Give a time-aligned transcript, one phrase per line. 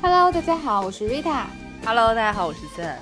[0.00, 1.46] Hello，大家好，我是 Rita。
[1.84, 2.98] Hello，大家好，我是 Zen。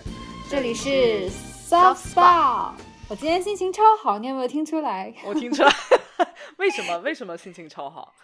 [0.48, 1.28] 这里是
[1.68, 2.70] Soft Spa。
[3.08, 5.12] 我今天心情超好，你有没有听出来？
[5.26, 5.70] 我听出来，
[6.56, 6.98] 为什么？
[7.00, 8.14] 为什么心情超好？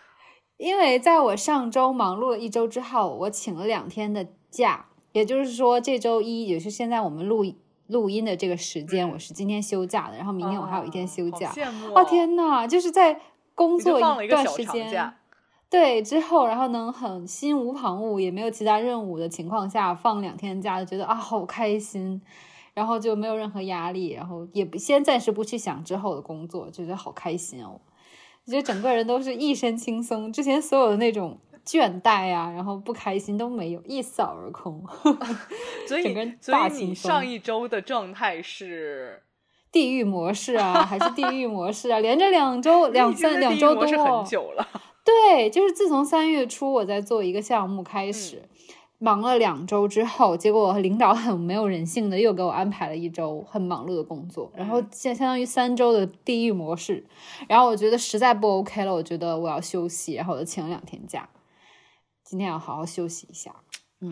[0.57, 7.45] 因为在我上周忙碌了一周之后，我请了两天的假，也就是说这周一，也是现在我们录
[7.89, 11.49] 录音的这个时间，我是今天休假的，然后明天我还有一天休假。
[11.49, 13.21] 好羡慕哦天呐，就是在
[13.55, 15.15] 工作放了一个段小长时间假，
[15.73, 22.21] 对之后，然后能很心无旁骛，也没有其他任务的情况下放两天假，就觉得啊好开心，
[22.75, 27.81] 然后就没有任何压力，然后也不先暂时不去想之后的工作，就觉得好开心哦。
[28.45, 34.85] 我觉得整个人都是一身轻松，之前所有的那种倦怠啊，然后不开心都没有，一扫而空。
[35.89, 39.23] 所以整个人所以你大轻松上一周的状态是
[39.73, 44.69] 地狱模式啊，还是地狱模式啊，连着两周、 两三两周在地狱模式多很，久了，
[45.05, 48.43] 对，就是自从三月初我在做一个项目开始，
[48.99, 57.05] 忙了两周之后，结果领导很没有人性的又给我安排了一周很忙碌的工作，然后相相当于三周的地狱模式，
[57.49, 61.29] 然后我觉得实在不 OK 了，我觉得我要休息，然后我就请了两天假，
[62.23, 63.55] 今天要好好休息一下，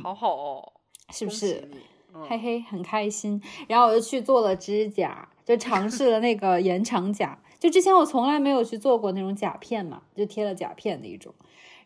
[0.02, 0.72] 好好哦，
[1.12, 1.70] 是不是？
[2.12, 3.40] 嗯嘿嘿，很开心。
[3.68, 7.38] 然后我就去做了指甲，就尝试了那个 延长甲。
[7.60, 11.32] 就之前我从来没有去做过那种甲片嘛，就贴了甲片的一种。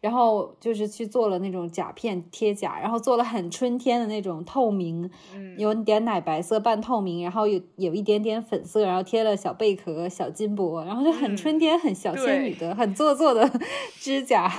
[0.00, 13.50] 然后就是去做了那种甲片贴甲，然后做了很春天的那种透明，嗯有点奶白色半透明，然后有有一点点粉色，然后贴了小贝壳、小金箔，然后就很嗯春天、很小仙女的、很做作的
[13.98, 14.52] 指甲。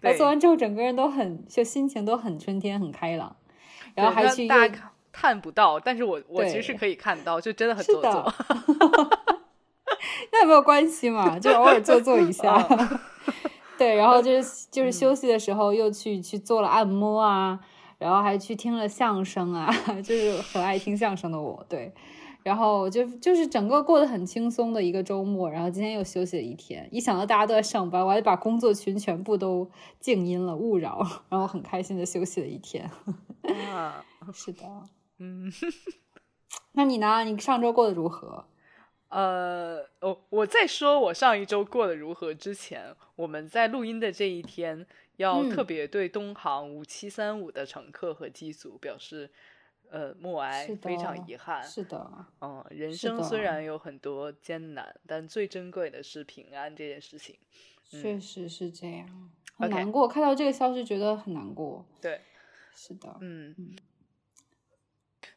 [0.00, 3.34] 然后做完之后，整个人都很就心情都很春天、很开朗。
[3.96, 8.32] 然后还去又看看不到，但是我我其实是可以看到，就真的很做作。
[10.32, 12.54] 那也没有关系嘛，就偶尔做做一下。
[12.70, 12.98] 嗯
[13.76, 17.58] 对，然后就是就是休息的时候又去去做了按摩啊，
[17.98, 19.68] 然后还去听了相声啊，
[20.00, 21.92] 就是很爱听相声的我，对。
[22.44, 26.86] 然后就就是整个过得很轻松的一个周末，然后今天又休息了一天。
[26.92, 29.68] 一想到大家都在上班，我还把工作群全部都
[29.98, 32.88] 静音了，勿扰，然后很开心的休息了一天。
[33.72, 34.62] 啊 是的，
[35.18, 35.50] 嗯，
[36.72, 37.24] 那你呢？
[37.24, 38.44] 你上周过得如何？
[39.14, 44.84] 呃，我我在说我上一周过得如何之前，我们在录音的这一天，
[45.18, 49.30] 要嗯特别对东航五七三五的乘客和机组表示，
[49.88, 51.62] 呃，默哀非常遗憾。
[51.62, 57.38] 是的，嗯，人生虽然有很多艰难，但最珍贵的是平安这件事情。
[57.88, 60.08] 确实是这样，很难过。
[60.08, 61.86] 看到这个消息，觉得很难过。
[62.00, 62.20] 对，
[62.74, 63.76] 是的，嗯嗯。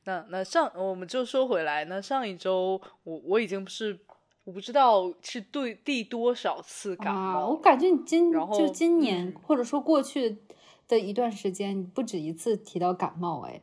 [0.07, 3.99] 那那上我们就说回来，那上一周我我已经是
[4.45, 10.37] 我不知道是对第多少次感啊，冒了、我感觉你今然后就今年、嗯或者说过去
[10.87, 13.61] 的一段时间，你不止一次提到感冒，哎，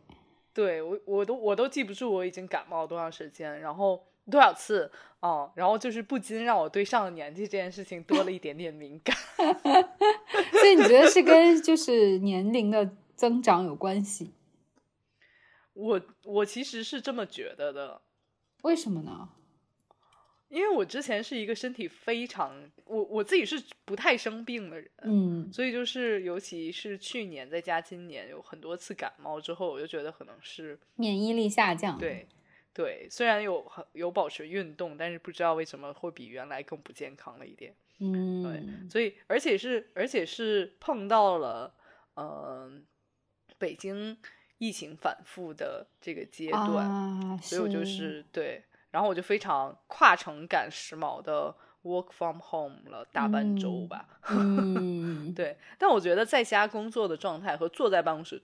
[0.52, 9.16] 对我我都我都记不住我已经感冒多长时间，然后多少次哦、然后就是不禁让我对上了年纪这件事情多了一点点敏感。
[10.52, 14.34] 所以你觉得是跟就是年龄的增长有关系？
[15.74, 18.00] 我我其实是这么觉得的，
[18.62, 19.28] 为什么呢？
[20.48, 25.52] 因为我之前是一个身体非常我我自己是不太生病的人，嗯。
[25.52, 32.28] 所以就是尤其是去年再加今年有很多次感冒之后，我就觉得可能是免疫力下降，，对
[32.72, 37.74] 对，虽然有很有保持运动，但是不知道为什么会比原来更不健康了一点。
[37.98, 41.74] 嗯，对所以而且是而且是碰到了
[42.14, 42.70] 呃
[43.58, 44.16] 北京
[44.64, 54.08] 疫情反复的这个阶段，啊，所以我就是对，然后我就非常跨城赶时髦的 work from home 了大半周嗯吧。
[54.30, 58.42] 嗯， 对，但我觉得在家工作的状态和坐在办公室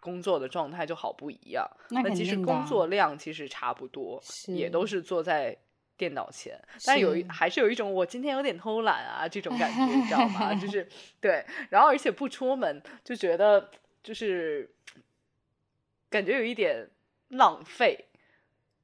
[0.00, 1.68] 工作的状态就好不一样。
[1.90, 5.56] 那肯即使定的啊工作量其实差不多，也都是坐在
[5.96, 10.54] 电脑前，但有一还是有一种我今天有点偷懒啊这种感觉，你知道吗？
[10.54, 10.88] 就是
[11.20, 13.68] 对，然后而且不出门就觉得
[14.04, 14.70] 就是
[16.10, 16.90] 感觉有一点
[17.28, 18.06] 浪费。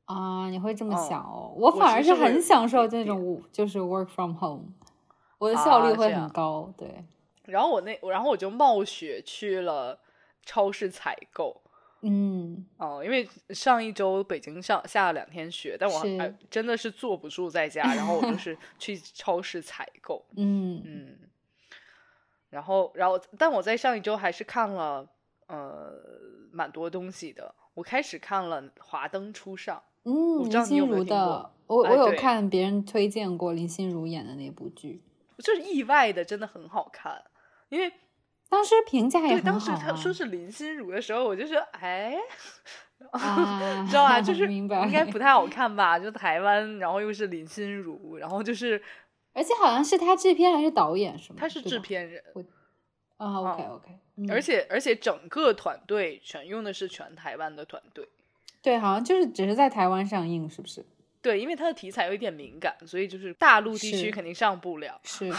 [0.07, 1.55] 啊，你会这么嗯想哦？
[1.57, 4.65] 我我反而是很享受这种就是 work from home，
[5.39, 7.05] 我的效率会很高，对。
[7.47, 9.99] 然后我那然后我就冒雪去了
[10.43, 11.63] 超市采购。
[12.07, 20.23] 嗯，哦、因为上一周北京上下了两天雪，但我还真的是坐不住在家，然后我就 是去超市采购。
[20.37, 21.19] 嗯嗯，
[22.51, 25.09] 然后，然后，但我在上一周还是看了
[25.47, 25.95] 呃
[26.55, 27.55] 蛮多东西的。
[27.75, 35.03] 我开始看了《华灯初上嗯，不知道林心你有没有听如的，我我有看别人推荐过林心如演的那部剧，》，
[35.45, 37.23] 就是意外的真的很好看，
[37.69, 37.93] 因为
[38.49, 39.77] 当时评价也对，当很好啊。
[39.77, 42.17] 时他说是林心如的时候，我就说，哎，
[43.11, 44.21] 啊， 知道吧？
[44.23, 45.99] 就是，应该不太好看吧？
[45.99, 48.81] 就台湾，然后又是林心如，然后就是
[49.33, 51.39] 而且好像是他制片还是导演是吗？
[51.41, 52.23] 他是制片人，
[53.17, 58.09] 啊，OK OK，而且而且整个团队全用的是全台湾的团队。
[58.63, 60.85] 对，好像就是只是在台湾上映，是不是？
[61.21, 65.01] 对，因为它的题材有一点敏感，所以就是大陆地区肯定上不了。
[65.05, 65.33] 是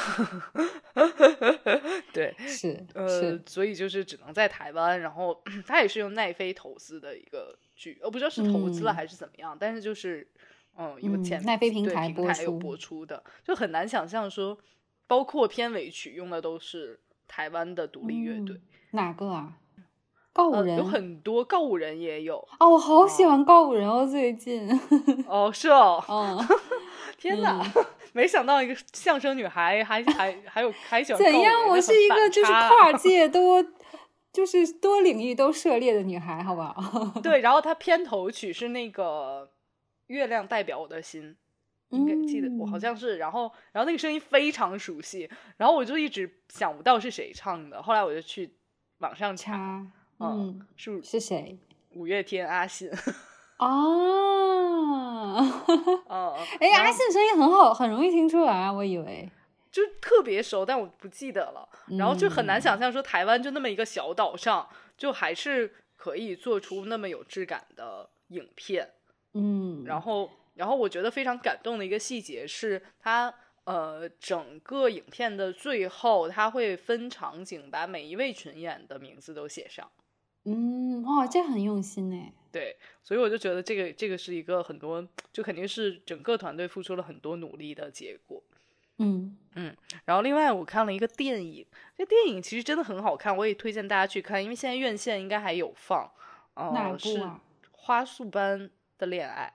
[2.11, 10.27] 对，是呃是，，所以就是只能在台湾，然后 它也是用奈飞投资的一个剧，我，不知道是投资了嗯还是怎么样，但是就是
[10.75, 14.57] 嗯有嗯前奈飞平台播平台有播出的，就很难想象说，
[15.05, 18.61] 包括片尾曲用的都是台湾的独立乐队嗯，
[18.91, 19.53] 哪个啊？
[20.33, 24.69] 告五呃，人有很多告五人也有哦，我好喜欢告五人哦，最近，
[25.27, 26.37] 哦，是哦， 嗯，
[27.17, 27.63] 天哪，
[28.11, 31.69] 没想到一个相声女孩还还还有还喜欢怎样？
[31.69, 33.65] 我是一个就是跨 界多，
[34.33, 36.75] 就是多领域都涉猎的女孩，好不好？
[37.23, 39.49] 对，然后她片头曲是那个
[40.07, 41.37] 月亮代表我的心，
[41.95, 48.53] 应该记得我好嗯像是，然后然后那个声音非常熟悉，然后我就一直想不到是谁唱的，后来我就去
[48.99, 49.55] 网上查，
[50.19, 51.57] 嗯，嗯，是是谁？
[51.93, 52.89] 五月天阿信，
[53.59, 55.37] 哦，
[56.09, 59.29] 嗯， 哎，阿信声音很好，很容易听出来啊，我以为。
[59.71, 64.65] 就特别熟，但我不记得了，然后就很难嗯想象说台湾就那么一个小岛上，
[64.97, 68.89] 就还是可以做出那么有质感的影片，
[69.33, 73.33] 嗯，然后，然后我觉得非常感动的一个细节是，他
[73.65, 79.89] 呃整个影片的最后，他会分场景，把每一位群演的名字都写上。
[80.45, 82.31] 嗯，哦，这很用心哎。
[82.51, 88.41] 对，所以我就觉得这个这个是一个很多，就肯定是整个团队付出了很多努力的结果。
[88.97, 89.75] 嗯嗯
[90.05, 91.65] 然后另外我看了一个电影，
[91.97, 96.09] 这电影其实真的很好看，我也推荐大家去看，因为现在院线应该还有放。
[96.53, 97.41] 呃、哪部是啊
[97.71, 99.51] 花束般的恋爱。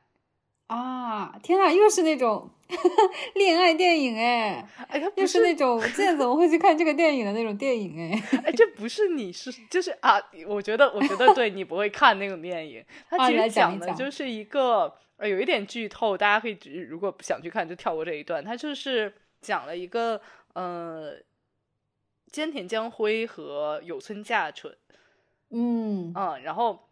[0.71, 2.49] 啊，天哪，又是那种
[3.35, 8.41] 恋爱电影哎，哎，又是那种现在怎么会去看这个电影的那种电影哎。
[8.45, 10.17] 哎，这不是你是就是啊？
[10.47, 12.85] 我觉得，我觉得对你不会看那种电影。
[13.09, 16.57] 它啊你来其实讲的就是一个呃，有一点剧透，大家可以
[16.89, 18.45] 如果不想去看就跳过这一段。
[18.45, 20.21] 它就是讲了一个
[20.53, 21.15] 呃，
[22.31, 24.73] 菅田将晖和有村架纯，
[25.51, 26.90] 嗯嗯，然后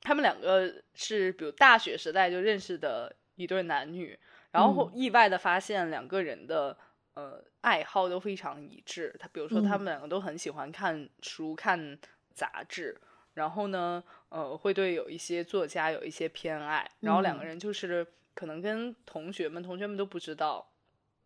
[0.00, 4.18] 他们两个是比如大学时代就认识的一对男女，
[4.50, 6.76] 然后嗯意外的发现两个人的
[7.14, 9.14] 呃爱好都非常一致。
[9.18, 11.98] 他比如说他嗯们两个都很喜欢看书、看
[12.32, 12.98] 杂志，
[13.34, 20.66] 然后呢，呃，会对有一些作家有一些偏爱，然后两个嗯人就是可能跟同学们，同学们都不知道。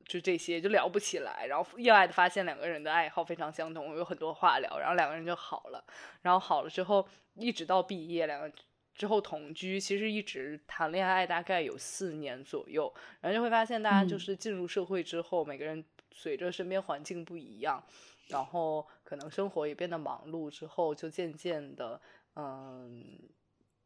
[0.07, 5.83] 就这些就聊不起来，然后意外的发现两个人的爱好非常相同，有很多话聊，然后两个人就好了。
[6.21, 8.51] 然后好了之后，一直到毕业，两个
[8.95, 17.83] 之后同居，其实一直谈恋爱大概有四年左右，然后就会发现大家就嗯是进入社会之后，每个人随着身边环境不一样，
[18.29, 22.01] 然后可能生活也变得忙碌之后，就渐渐的，
[22.37, 23.19] 嗯，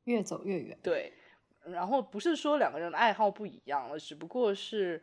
[0.04, 0.78] 越走越远。
[0.82, 1.14] 对，
[1.64, 5.02] 然后不是说两个人的爱好不一样了，只不过是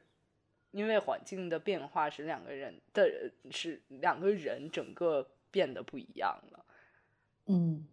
[0.70, 6.66] 因为环境的变化，使两个人的使两个人整个变得不一样了。
[7.48, 7.88] 嗯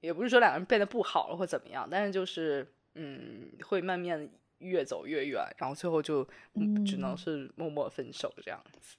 [0.00, 4.28] 也不是说两个人变得不好了或怎么样，但是就是嗯，会慢慢
[4.58, 8.96] 越走越远，然后最后就、嗯、只能嗯是默默分手这样子。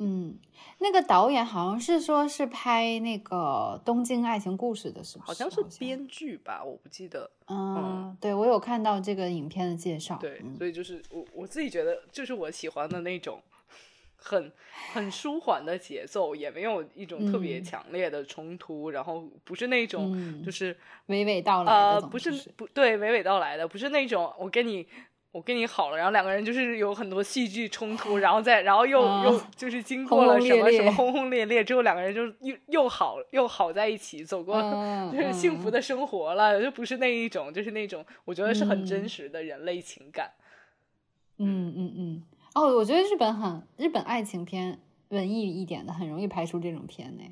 [0.00, 0.38] 嗯，
[0.78, 5.26] 那个导演好像是说是拍那个《东京爱情故事》的，是不是？
[5.26, 7.28] 好像是编剧吧，我不记得。
[7.48, 10.16] 嗯，对我有看到这个影片的介绍。
[10.20, 13.42] 对，嗯所以就是我我自己觉得，就是我喜欢的那种
[14.18, 14.52] 很
[14.92, 20.74] 很舒缓的节奏，也没有一种特别嗯强烈的冲突，然后不是那种嗯就是、
[21.06, 24.86] 娓娓道来的呃，不是是不对，娓娓道来的，不是那种我跟你。
[25.30, 40.32] 我跟你好了，然后两个人就是有很多戏剧冲突，然后再然后又、啊又就是经过了什么什么轰轰烈烈之后，两个人就又又好又好在一起，走过、嗯就是幸福嗯的生活了，就不是那一种，就是那种我觉得是很真嗯实的人类情感。
[41.36, 42.22] 嗯嗯嗯。
[42.54, 44.78] 哦，我觉得日本很日本爱情片
[45.08, 47.22] 文艺一点的，很容易拍出这种片呢。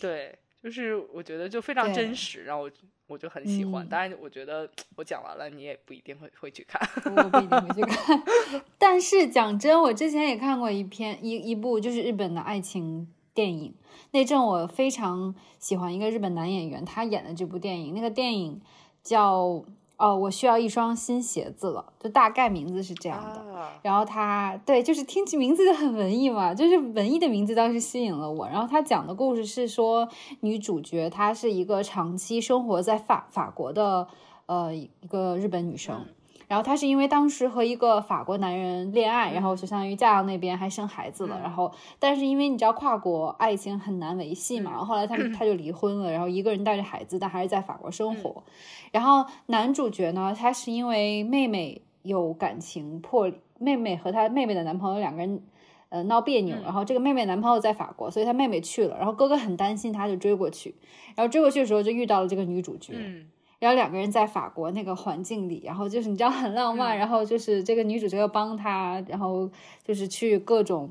[0.00, 2.70] 对，就是我觉得就非常真实，然后我
[3.06, 3.84] 我就很喜欢。
[3.84, 6.80] 嗯当然，我觉得我讲完了，你也不一定会会去看。
[7.04, 8.22] 我不一定会去看。
[8.78, 13.74] 但是讲真，我之前也看过一篇一一部就是日本的爱情电影，
[14.12, 18.60] 那阵我非常喜欢一个日本男演员，他演的这部电影，那个电影
[19.02, 19.62] 叫
[20.02, 23.38] 哦，我需要一双新鞋子了，就大概名字是这样的。
[23.38, 28.48] 啊然后他对，就是听起名字就很文艺嘛，就是文艺的名字当时吸引了我。
[28.48, 30.08] 然后他讲的故事是说，
[30.40, 34.08] 女主角她是一个长期生活在法法国的
[34.46, 36.04] 呃一个日本女生。
[36.52, 41.40] 然后她是因为当时和一个法国男人恋爱，然后就相当于嫁到那边还生孩子了。
[41.40, 48.44] 然后，但是因为你知道跨国爱情很难维系嘛，后来他们 他就离婚了，然后一个人带着孩子，但还是在法国生活。
[48.90, 55.42] 然后男主角呢，他是因为妹妹有感情破，妹妹和他妹妹的男朋友两个人。
[55.88, 60.74] 呃，闹别扭，然后这个妹妹男朋友在法国，所以他妹妹去了，然后哥哥很担心他，就追过去，
[61.14, 63.26] 然后追过去的时候就遇到了这个女主角，嗯
[63.62, 69.48] 然后两个人在法国那个环境里，然后就是你知道很浪漫，然后就是这个女主角要帮他，然后
[69.84, 70.90] 就是去各种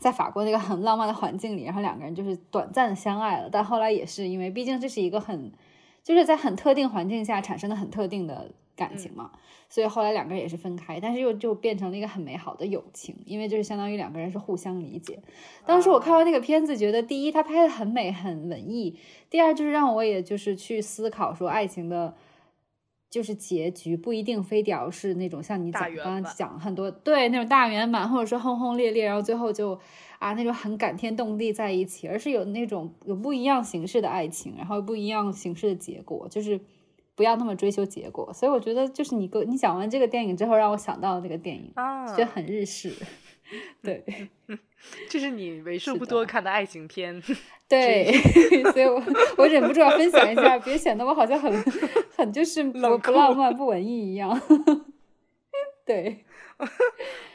[0.00, 5.52] 在法国那个很浪漫的环境里，然后两个人就是短暂的相爱了，但后来也是因为毕竟这是一个很
[6.02, 9.30] 就是在很特定环境下产生的很特定的感情嘛，
[9.68, 15.18] 所以后来两个人也是分开，但是又就变成了一个很美好的友情，因为就是相当于两个人是互相理解。
[15.64, 18.98] 当时我看完那个片子，觉得第一它拍的很美很文艺，
[19.30, 22.14] 第二就是让我也就是去思考说爱情的。
[23.10, 29.78] 就是结局不一定非得要是那种像你讲大圆满刚刚讲很多对那种大圆满，或者说轰轰烈烈，然后最后就
[30.18, 36.60] 啊那种很感天动地在一起，而是有那种有不一样形式的爱情，然后不一样形式的结果，就是
[37.14, 38.32] 不要那么追求结果。
[38.32, 42.92] 所以我觉得就是你跟你讲完这个电影之后，让我想到那个电影，啊觉得很日式。
[43.82, 44.02] 对
[45.08, 47.22] 这是你为数不多看的爱情片。
[47.68, 48.12] 对，
[48.72, 49.02] 所以我
[49.38, 51.52] 我忍不住要分享一下，别显得我好像很
[52.16, 54.38] 很就是不不浪漫不文艺一样。
[55.86, 56.24] 对，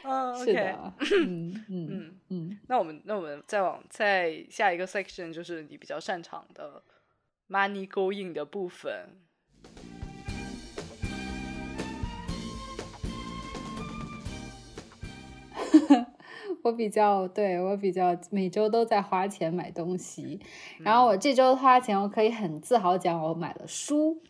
[0.02, 6.82] 嗯是的，嗯嗯嗯，嗯，那我们那我们再往再下一个 section 就是你比较擅长的
[7.48, 9.08] money going 的部分。
[16.62, 20.38] 我比较对我比较每周都在花钱买东西，
[20.78, 24.20] 然嗯后我这周花钱，我可以很自豪讲我买了书。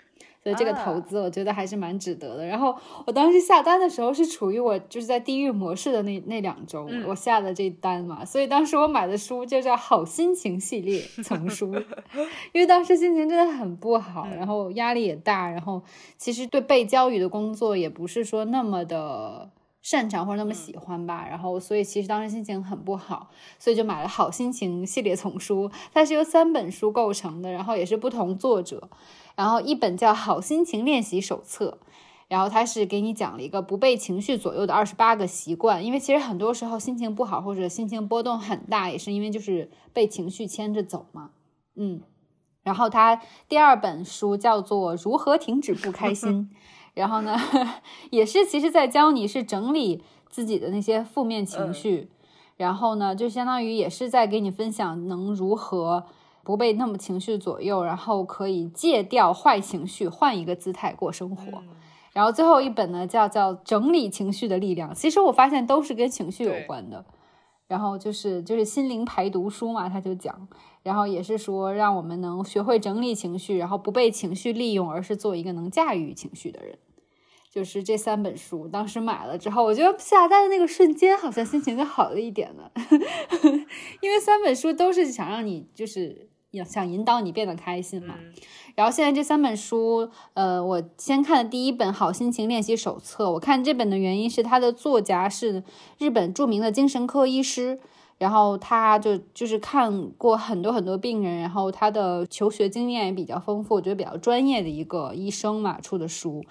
[0.43, 2.47] 所以这个啊投资我觉得还是蛮值得的。
[2.47, 2.75] 然后
[3.07, 11.75] 我当时下单的时候是处于我就是在地狱模式的那那两周，嗯我下的这单嘛，所以当时我买的书就叫《好心情系列 》丛书，
[12.53, 15.83] 因为当时心情真的很不好，嗯然后压力也大，然后
[16.17, 19.51] 其实对被教育的工作也不是说那么的。
[19.83, 28.91] 擅长或者那么喜欢吧，然后所以其实当时心情很不好，所以就买了《好心情》系列丛书，它是由三本书构成的，然后也是不同作者，
[29.41, 31.79] 然后一本叫《好心情练习手册》，
[32.29, 41.31] 然后它是给你讲了一个不被情绪左右的二十八个习惯，因为其实很多时候心情不好或者心情波动很大，也是因为就是被情绪牵着走嘛，
[41.75, 42.03] 嗯。
[42.63, 43.19] 然后他
[43.49, 46.51] 第二本书叫做《如何停止不开心》，
[46.93, 47.35] 然后呢，
[48.13, 52.11] 也是其实在教你是整理自己的那些负面情绪，
[52.59, 56.05] 然后呢，就相当于也是在给你分享能如何
[56.43, 61.63] 不被那么情绪左右，然后可以戒掉坏情绪，换一个姿态过生活。
[62.13, 64.95] 然后最后一本呢，叫叫整理情绪的力量。
[64.95, 67.05] 其实我发现都是跟情绪有关的。
[67.69, 70.49] 然后就是就是心灵排毒书嘛，他就讲，
[70.83, 76.77] 然后也是说让我们能学会整理情绪，然后不被情绪利用，而是做一个能驾驭情绪的人。
[77.51, 82.71] 就是这三本书，当时买了之后，我觉得下单的那个瞬间，好像心情就好了一点了，
[84.01, 86.29] 因为三本书都是想让你就是
[86.65, 88.15] 想引导你变得开心嘛。
[88.19, 88.33] 嗯
[88.77, 95.65] 然后现在这三本书，呃，我先看的第一本《好心情练习手册》，我看这本的原因是它的作家是
[95.99, 97.79] 日本著名的精神科医师，
[98.17, 106.43] 然后他就就是看过很多很多病人，然后他的求学经验也比较丰富，我觉得比较专业的一个医生嘛出的书。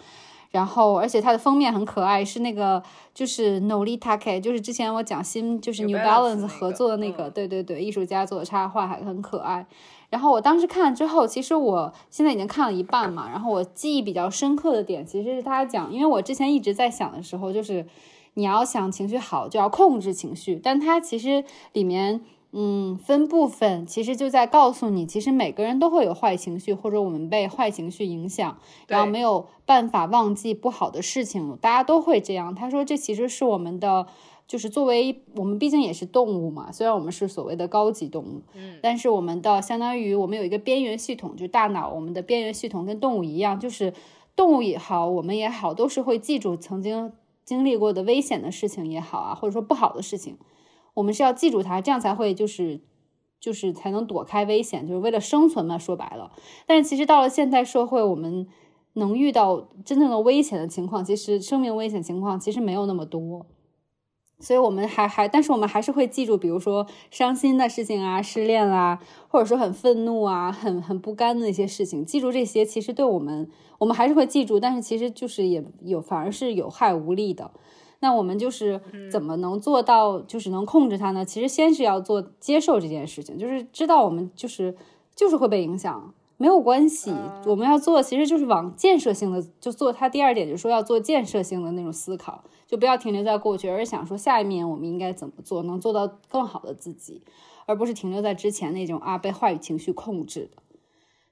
[0.52, 2.82] 然后，而且它的封面很可爱，是那个
[3.14, 9.66] 就是 Nolita K，就是之前我讲新就是 New Balance 合作的那个，嗯对对对，艺术家做的插画还很可爱。
[10.10, 17.86] 然后我当时看了之后，其实我现在已经看了一半嘛，然后我记忆比较深刻的点其实是他讲，因为我之前一直在想的时候，就是
[18.34, 22.22] 你要想情绪好，就要控制情绪，但它其实里面。
[22.52, 32.56] 嗯，分部分其实就在告诉你，其实每个人都会有坏情绪，或者我们被坏情绪影响，然后没有办法忘记不好的事情，大家都会这样。
[32.56, 34.08] 他说，这其实是我们的，
[34.48, 43.94] 就是作为我们毕竟也是动物嘛，虽然我们是所谓的高级动物，嗯，但是我们的相当于我们有一个边缘系统，就大脑，我们的边缘系统跟动物一样，就是
[44.36, 47.12] 动物也好，我们也好，都是会记住曾经
[47.46, 50.36] 经历过的危险的事情也好啊，或者说不好的事情，
[51.00, 52.82] 我们是要记住它，这样才会就是
[53.40, 55.78] 就是才能躲开危险，就是为了生存嘛。
[55.78, 56.32] 说白了，
[56.68, 58.48] 但是其实到了现代社会，我们
[58.94, 63.46] 能遇到真正的危险的情况，其实生命危险情况其实没有那么多。
[64.42, 72.06] 所以我们还还，但是我们还是会记住，比如说伤心的事情啊、失恋啦，或者说很愤怒啊、很很不甘的一些事情。
[72.06, 77.52] 记住这些，其实对我们，我们还是会记住，但是其实就是也有，反而是有害无利的。
[78.00, 81.26] 那我们就是怎么能做到，就是能控制它呢？
[81.26, 84.76] 其实先是要做接受这件事情，就是知道我们就是
[85.16, 86.14] 就是会被影响。
[86.42, 87.14] 没有关系，
[87.46, 89.92] 我们要做其实就是往建设性的就做。
[89.92, 97.22] 它第二点就是说要做建设性的那种思考，就不要停留在过去，而是想说下一面我们应该怎么做，能做到更好的自己，
[97.66, 100.64] 而不是停留在之前那种啊被话语情绪控制的。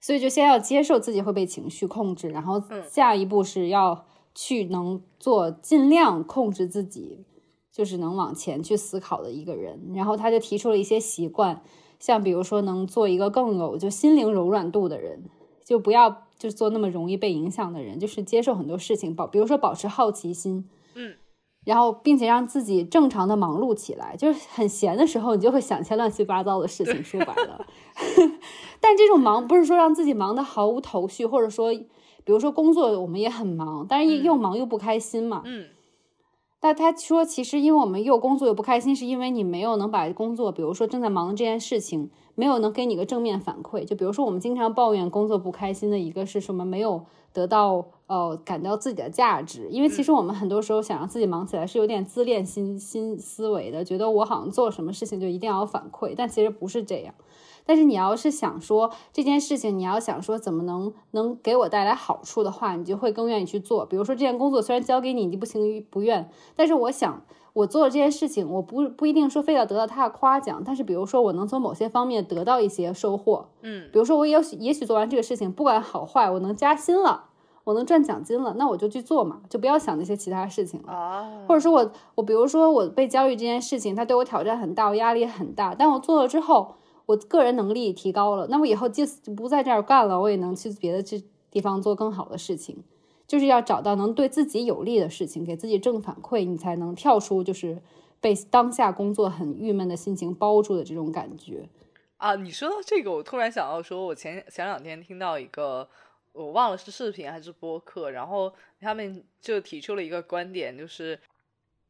[0.01, 4.05] 所以就先要接受自己会被情绪控制，然后下一步是要
[4.39, 7.25] 去能做尽量控制自己，
[7.72, 9.94] 就是能往前去思考的一个人。
[9.96, 11.63] 然后他就提出了一些习惯。
[12.00, 15.24] 像比如说，能做一个更有就心灵柔软度的人，
[15.65, 21.15] 就不要就做那么容易被影响的人，就是接受很多事情，保比如说保持好奇心，嗯，
[21.65, 27.03] 然后并且让自己正常的忙碌起来，就是很闲的时候，你就会想些乱七八糟的事情。
[27.03, 27.65] 说白了，
[28.79, 31.74] 但这种忙不是说让自己忙得毫无头绪，或者说，
[32.27, 35.67] 比如说工作我们也很忙，但是又忙又不开心嘛，嗯。
[36.60, 43.86] 但他说，其实因为我们又工作又不开心，是因为你没有能把工作，比如说正在忙的这件事情，没有能给你个正面反馈。
[43.86, 46.65] 就比如说我们经常抱怨工作不开心的一个是什么？
[46.65, 47.05] 没有
[47.38, 49.67] 得到呃感到自己的价值。
[49.70, 57.13] 因为其实我们很多时候想让自己忙起来是有点自恋心心思维的，觉得我好像做什么事情就一定要有反馈，但其实不是这样。
[57.63, 63.86] 但是你要是想说这件事情，你要想说怎么能能给我带来好处的话，你就会更愿意去做。
[63.86, 67.22] 比如说这件工作虽然交给你，你不情不愿，但是我想
[67.57, 77.25] 我做了这件事情，我不不一定说非要得到他的夸奖，但是比如说我能从某些方面得到一些收获，嗯，比如说我也许也许做完这个事情，不管好坏，我能加薪了，
[77.63, 80.93] 我能赚奖金了，那我就去做嘛，就不要想那些其他事情了。
[80.93, 86.75] 啊，或者说我我比如说我被教育这件事情，它对我挑战很大，我压力很大，但我做了之后。
[87.08, 92.84] 我个人能力提高了，那我以后即使不在这儿干了，我也能去别的这地方做更好的事情。
[93.27, 97.81] 就是要找到能对自己有利的事情，给自己正反馈，你才能跳出就是
[98.21, 101.67] 被当下工作很郁闷的心情包住的这种感觉。
[102.15, 105.87] 啊，你说到这个，我突然想到，说我前前两天听到一个，
[106.31, 111.19] 我忘了是视频还是播客，然后他们就提出了一个观点，就是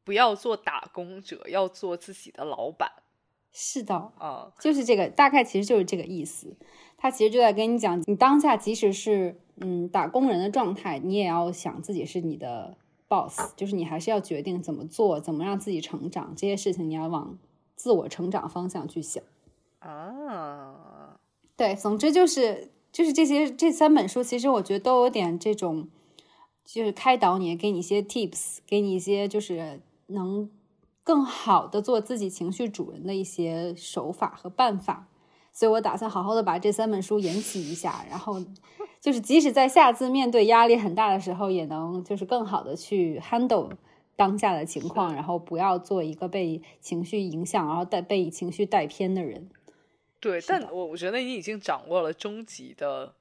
[0.04, 2.92] 不要做打工者，要做自己的老板。
[3.54, 6.58] 是的，啊，就是这个，大概其实就是这个意思。
[6.98, 17.38] 他其实就在跟你讲，你当下即使是嗯打工人的状态，你也要想自己是你的 boss，就是你还是要决定怎么做，怎么让自己成长，这些事情你要往
[17.76, 19.24] 自我成长方向去想。
[19.80, 21.20] 啊，
[21.56, 25.88] 对，总之就是就是这些这三本书，其实我觉得都有点这种，
[26.66, 30.50] 就是开导你，给你一些 tips，给你一些就是能。
[31.04, 35.08] 更好的做自己情绪主人的一些手法和办法，
[35.58, 38.40] 所以我打算好好的把这三本书研习一下，然后
[39.02, 43.72] 就是即使在下次面对压力很大的时候，也能就是更好的去 handle
[44.16, 49.50] 当下的情况，然后不要做一个被情绪影响，然后带被情绪带偏的人。
[50.20, 53.16] 对，但我我觉得你已经掌握了终极的。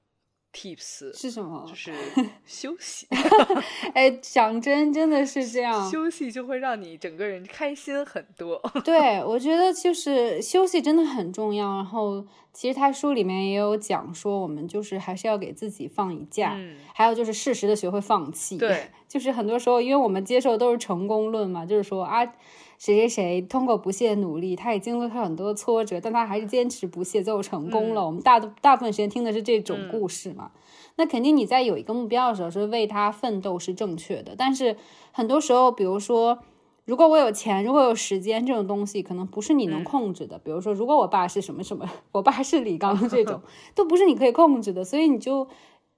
[0.56, 1.66] Tips 是什么？
[1.68, 1.92] 就是
[2.46, 3.06] 休息。
[3.92, 5.90] 哎，讲真，真的是这样。
[5.90, 8.58] 休息就会让你整个人开心很多。
[8.82, 11.76] 对，我觉得就是休息真的很重要。
[11.76, 16.54] 然后，其实他书里面也有讲说，我们就是还是要给自己放一假。
[16.56, 16.76] 嗯。
[16.94, 18.56] 还有就是适时的学会放弃。
[18.56, 18.88] 对。
[19.06, 22.26] 就是很多时候，因为我们接受都是成功论嘛，就是说啊，
[22.78, 28.04] 谁谁谁通过不懈努力，他也经历了很多挫折，但他还是坚持不懈，最后成功了。
[28.04, 30.50] 我们大大部分时间听的是这种故事嘛。
[30.96, 34.76] 那肯定你在有一个目标的时候是为他奋斗是正确的，但是
[35.12, 36.38] 很多时候，比如说，
[36.84, 40.38] 如果我有钱，如果有时间这种东西，可能不是你能控制的。
[40.38, 43.40] 比如说，如果我爸是什么什么，我爸是李刚 这种，
[43.74, 45.48] 都不是你可以控制的，所以你就。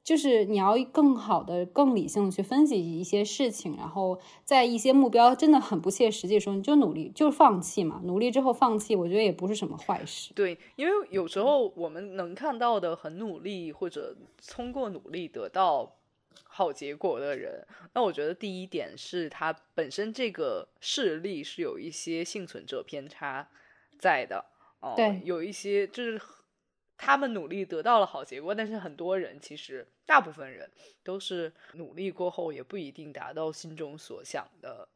[0.08, 8.00] 就是你要更好的、更理性的去分析一些事情，然后在一些目标真的很不切实际的时候，你就努力，就放弃嘛。
[8.04, 10.32] 努力之后放弃，我觉得也不是什么坏事。
[10.32, 14.16] 对，因为有时候我们能看到的很努力或者
[14.48, 15.94] 通过努力得到
[16.44, 23.46] 好结果的人，那我觉得第一点是他本身这个事例是有一些幸存者偏差
[23.98, 24.46] 在的
[24.80, 26.18] 哦，对，有一些就是。
[26.98, 30.70] 他们努力得到了好结果，但是很多人其实大部分人
[31.02, 34.86] 都是努力过后也不一定达到心中所想的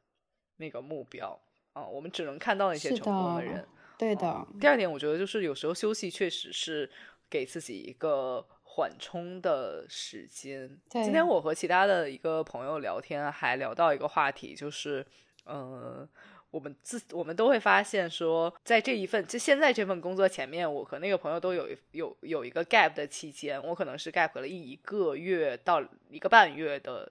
[0.57, 1.41] 那个目标
[1.73, 1.87] 啊。
[1.87, 3.67] 我们只能看到那些成功的人。
[3.97, 4.47] 对的。
[4.61, 6.91] 第二点，我觉得就是有时候休息确实是
[7.31, 10.69] 给自己一个缓冲的时间。
[10.91, 15.07] 对今天我和其他的一个朋友聊天，还聊到一个话题，就是，
[15.45, 16.09] 呃，
[16.53, 27.11] 我们自我们都会发现说，在这一份就现在这份工作前面，我和那个朋友都有一有有一个 gap 的期间，我可能是 gap 了一个月到一个半月的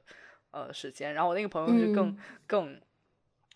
[0.51, 2.81] 呃时间，然后我那个朋友就更、嗯更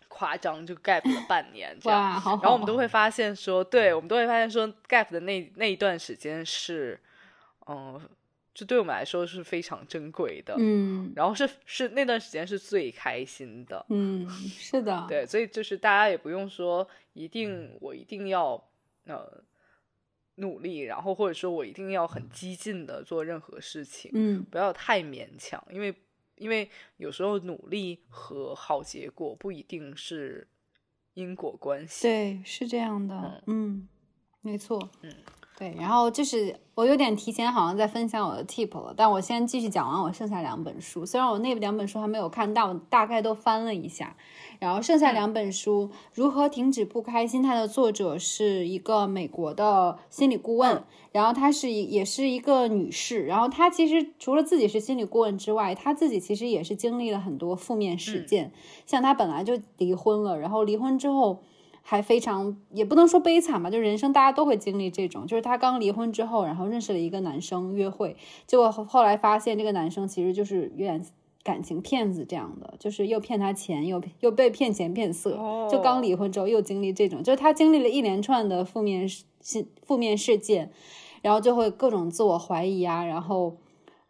[0.08, 2.00] 夸张，就 gap 了半年这样。
[2.00, 2.44] 哇，好好。
[2.44, 6.98] 然后我们都会发现说，对我们都会发现说，gap 的那那一段时间是，
[7.68, 8.00] 嗯，
[8.56, 10.56] 就对我们来说是非常珍贵的。
[10.58, 18.54] 嗯然后是是那段时间是最开心的，嗯，是的，对，所以就是大家也不用说一定我一定要
[19.06, 19.44] 呃
[20.36, 25.94] 努力，然后或者说我一定要很激进的做任何事情，嗯不要太勉强，因为
[26.38, 30.48] 因为有时候努力和好结果不一定是
[31.14, 32.04] 因果关系。
[32.04, 33.88] 对，是这样的，嗯，
[34.42, 35.14] 没错，嗯，
[35.58, 35.76] 对。
[35.80, 41.06] 然后就是我有点提前好像在分享我的 tip 了，但我先继续讲完我剩下两本书。
[41.06, 44.16] 虽然我那两本书还没有看，但我大概都翻了一下。
[44.58, 58.54] 然后剩下两本书，如何停止不开心》，它的作者是一个美国的心理顾问，然后她是一也是一个女士，然后她其实除了自己是心理顾问之外，她自己其实也是经历了很多负面事件，
[58.86, 61.42] 像她本来就离婚了，然后离婚之后。
[61.88, 68.18] 还非常也不能说悲惨吧，就人生大家都会经历这种，就是她刚离婚之后，然后认识了一个男生约会，
[68.48, 71.06] 结果后后来发现这个男生其实就是有点
[71.44, 75.38] 感情骗子这样的，就是又骗她钱，又又被骗钱骗色，
[75.70, 80.72] 就刚离婚之后又经历这种，就是她经历了一连串的负面事负面事件，
[81.22, 83.58] 然后就会各种自我怀疑啊，然后。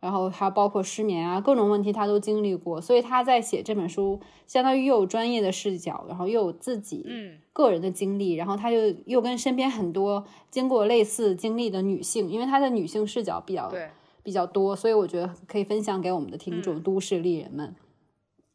[0.05, 7.39] 然后还包括失眠啊，各种问题他都经历过，所以他在写这本书，相当于又有专业的视角，然后又有自己嗯。
[7.51, 13.89] 个人的经历，然后他就又跟身边很多经过类似经历的女性，因为他的女性视角比较对，
[14.21, 17.73] 比较多，所以我觉得可以分享给我们的听众、都市丽人们。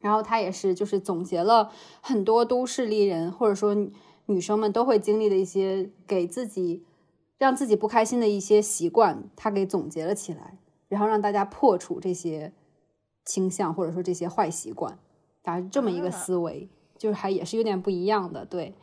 [0.01, 1.71] 然后他也是就是总结了
[2.03, 3.91] 很多都市丽人或者说女
[4.27, 6.85] 女生们都会经历的一些给自己
[7.39, 10.59] 让自己不开心的一些习惯，他给总结了起来，
[10.91, 12.53] 然后让大家破除这些
[13.25, 14.99] 倾向或者说这些坏习惯，
[15.41, 18.75] 大概这么一个啊思维，就是还也是有点不一样的，对。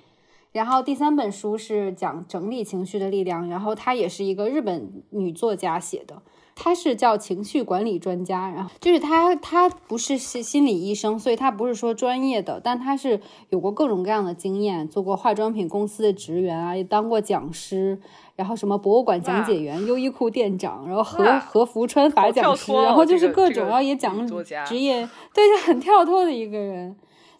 [0.53, 6.23] 然后第三本书是讲整理情绪的力量，然后它也是一个日本女作家写的，
[6.55, 18.01] 她是叫情绪管理专家，然后就是她她不是心心理医生，所以她不是说专业的，但她是有过各种各样的经验，做过化妆品公司的职员啊，也当过讲师，
[18.37, 21.39] 然后什么博物馆讲解员、优衣库店长，然后和哇。
[21.39, 24.25] 和服穿法讲师，然后就是各种，然后也讲
[24.65, 26.95] 职业，对，就很跳脱的一个人。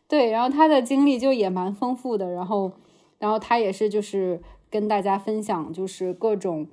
[0.07, 2.71] 对，然后他的经历就也蛮丰富的，然后，
[3.19, 6.65] 然后他也是就是跟大家分享，就是各种，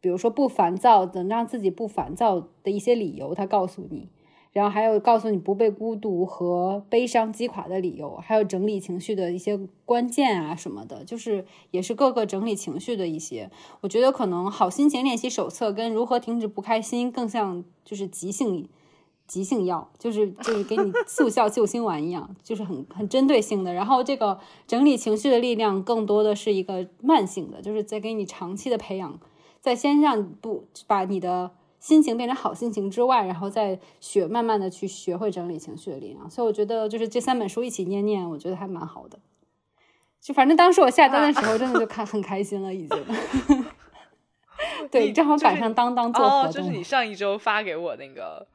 [0.00, 4.08] 比如说不烦躁，能让自己不烦躁的一些理由，他告诉你，
[4.52, 18.68] 然后还有告诉你不被孤独和悲伤击垮的理由，还有整理情绪的一些关键啊什么的，就是也是各个整理情绪的一些，我觉得可能好心情练习手册跟如何停止不开心更像就是急性。
[19.26, 23.74] 急性药就是就是给你速效救心丸一样，就是很很针对性的。
[23.74, 29.20] 然后这个整理情绪的力量更多的是一个慢性的，就是在给你长期的培养，
[29.60, 36.28] 在先让不把你的心情变成好心情之外，然后再学慢慢的去学会整理情绪的力量。
[36.30, 39.18] 所以我觉得就是这三本书一起念念，我觉得还蛮好的。
[40.20, 43.04] 就反正当时我下单的时候，真的就看很开心了，已经。
[44.90, 46.52] 对，正好赶上当当做活哦，动。
[46.52, 48.46] 就是你上一周发给我那个，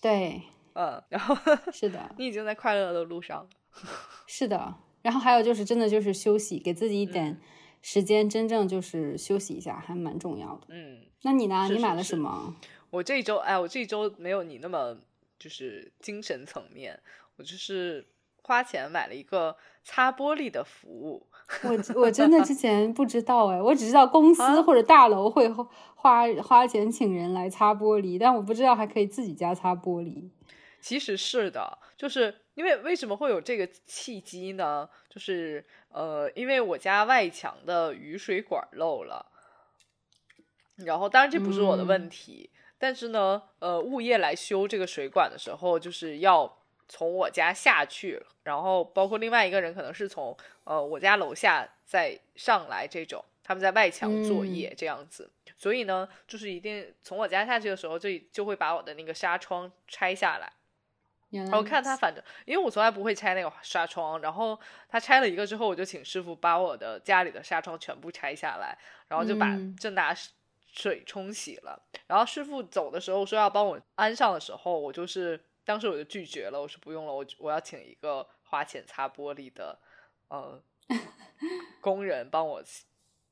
[0.00, 0.42] 对，
[0.74, 1.34] 嗯，然后
[1.72, 1.98] 是的。
[2.18, 3.46] 你已经在快乐的路上，
[4.26, 7.40] 是的，然后还有就是真的就是休息，给自己一点
[7.90, 10.66] 时间，真正就是休息一下，还蛮重要的。
[10.68, 11.62] 嗯，那你呢？
[11.62, 12.54] 是是是你买了什么？
[12.90, 14.94] 我这一周，哎，我这一周没有你那么
[15.38, 17.00] 就是精神层面，
[17.36, 18.06] 我就是
[18.42, 21.26] 花钱买了一个擦玻璃的服务，
[21.64, 30.28] 我我真的之前不知道哎，我只知道公司啊或者大楼会花花花钱请人来擦玻璃，但我不知道还可以自己家擦玻璃。
[30.80, 34.88] 其实是的，就是因为为什么会有这个契机呢？
[35.08, 39.26] 就是呃，因为我家外墙的雨水管漏了，
[40.76, 55.30] 然后当然这不是我的问嗯题，但是呢，呃，物业来修这个水管的时候，就是要从我家下去，然后包括另外一个人可能是从呃我家楼下再上来这种，他们在外墙作嗯业这样子。
[55.56, 60.52] 所以呢，就是一定从我家下去的时候，就就会把我的那个纱窗拆下来。
[61.30, 68.76] 原来然后看他反正，因为我从来不会拆那个纱窗，然后他拆了一个之后，我就请师傅把我的家里的纱窗全部拆下来，
[69.08, 70.14] 然后就把嗯正大
[70.66, 71.82] 水冲洗了。
[72.06, 79.78] 然后师傅走的时候说要帮我安上的时候，我就是当时我就拒绝了，我说不用了，我我要请一个花钱擦玻璃的
[80.28, 80.62] 呃
[81.82, 82.62] 工人帮我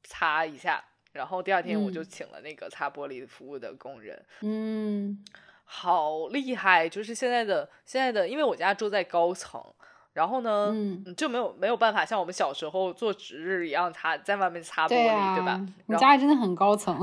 [0.02, 0.85] 擦一下。
[1.12, 5.24] 然后第二天我就嗯请了那个擦玻璃服务的工人，嗯
[5.68, 6.88] 好厉害！
[6.88, 9.61] 就是现在的现在的，因为我家住在高层，
[10.12, 15.66] 然后呢，嗯，就没有没有办法像我们小时候做值日一样擦在外面擦玻璃，对啊，对吧？
[15.87, 16.96] 你家里真的很高层。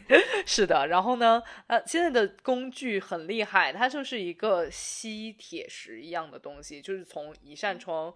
[0.46, 8.12] 是的，然后呢，呃，现在的工具很厉害，它就是一个吸铁石一样的东西，就是从一扇窗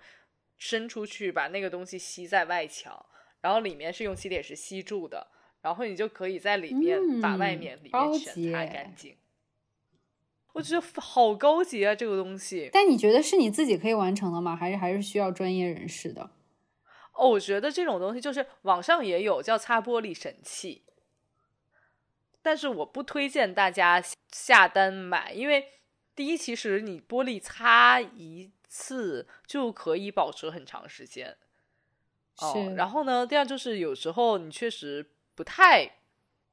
[0.58, 2.94] 伸出去，把那个东西吸在外墙，
[3.40, 5.26] 然后里面是用吸铁石吸住的，
[5.62, 9.16] 然后你就可以在里面把外嗯面、里面全擦干净。
[10.54, 12.70] 我觉得好高级啊，这个东西。
[12.72, 14.54] 但你觉得是你自己可以完成的吗？
[14.54, 16.30] 还是还是需要专业人士的？
[17.12, 20.82] 哦，我觉得这种东西就是网上也有叫擦玻璃神器，
[22.40, 25.66] 但是我不推荐大家下单买，因为
[26.14, 31.36] 第一，其实你玻璃擦一次就可以保持很长时间。
[32.38, 35.98] 哦，然后呢，第二就是有时候你确实不太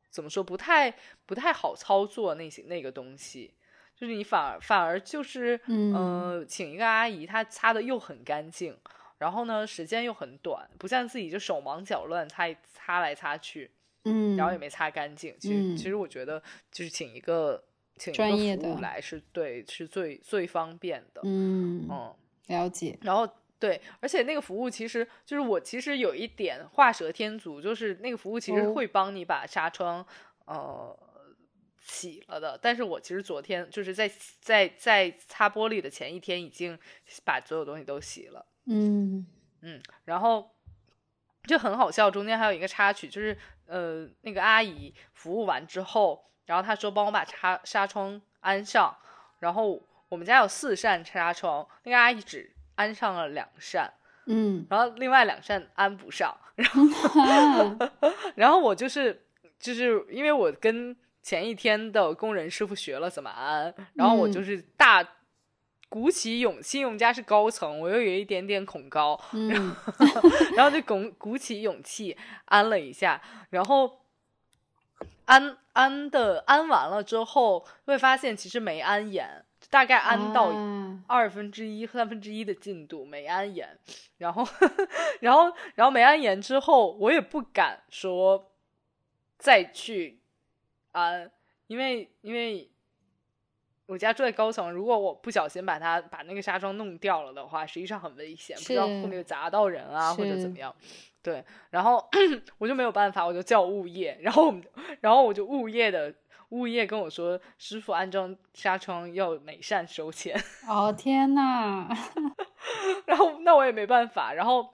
[0.10, 3.56] 怎么说，不太不太好操作那些那个东西，
[4.02, 8.76] 就是你反而反而就是嗯呃，请一个阿姨，她擦的又很干净，
[9.20, 13.70] 然后呢时间又很短，不像自己就手忙脚乱擦一擦来擦去，
[14.06, 15.36] 嗯，然后也没擦干净。
[15.40, 17.64] 其实、嗯其实我觉得就是请一个
[17.98, 21.22] 请一专业个服务的来是对是最最方便的。
[21.24, 22.16] 嗯，嗯
[22.48, 22.98] 了解。
[23.04, 30.04] 然后对，而且那个服务其实就是我其实有一点画蛇添足，就是那个服务其实哦会帮你把纱窗、
[30.46, 30.98] 呃
[31.82, 36.78] 洗了的，但是我其实昨天就是在在在擦玻璃的前一天已经
[37.26, 39.26] 把所有东西都洗了，嗯。
[39.64, 40.56] 嗯，然后
[41.44, 48.98] 就很好笑，中间还有一个插曲，就是呃那个阿姨服务完之后，然后她说帮我把纱纱窗安上，
[49.38, 53.94] 然后我们家有四扇纱窗，那个阿姨只安上了两扇，
[54.26, 57.78] 嗯，然后另外两扇安不上，然后啊。
[58.34, 59.24] 然后我就是
[59.60, 64.44] 就是因为我跟前一天的工人师傅学了怎么安，然后我就嗯。
[64.44, 65.08] 是大
[65.90, 69.76] 鼓起勇气，我们家是高层，我又有一点点恐高，嗯
[70.56, 74.00] 然后就鼓鼓起勇气安了一下，然后
[75.26, 83.78] 安安的安完了之后，会发现其实没安严，大概安到啊二分之一、三分之一的进度没安严，
[84.18, 84.48] 然后
[85.20, 88.50] 然后然后没安严之后，我也不敢说
[89.38, 90.21] 再去
[90.92, 91.32] 安，
[91.68, 92.68] 因为因为。
[93.88, 100.74] 我家住在高层，如果我不小心把它把那个纱窗弄掉了的话，实际上很危险，不知道会是不会砸到人啊，或者怎么样。
[101.22, 102.02] 对，然后
[102.58, 104.64] 我就没有办法，我就叫物业，然后我们，
[105.02, 106.14] 然后我就物业的
[106.50, 111.90] 物业跟我说，师傅安装纱窗要每扇收钱， 哦天呐，
[113.08, 114.74] 然后那我也没办法，然后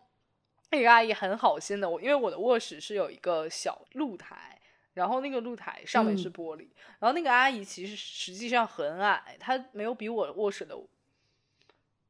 [0.70, 4.57] 那个阿姨很好心的，我因为我的卧室是有一个小露台。
[4.98, 10.76] 然后那个露台上面是嗯玻璃，然后那个阿姨其实实际上很矮，她没有比我卧室的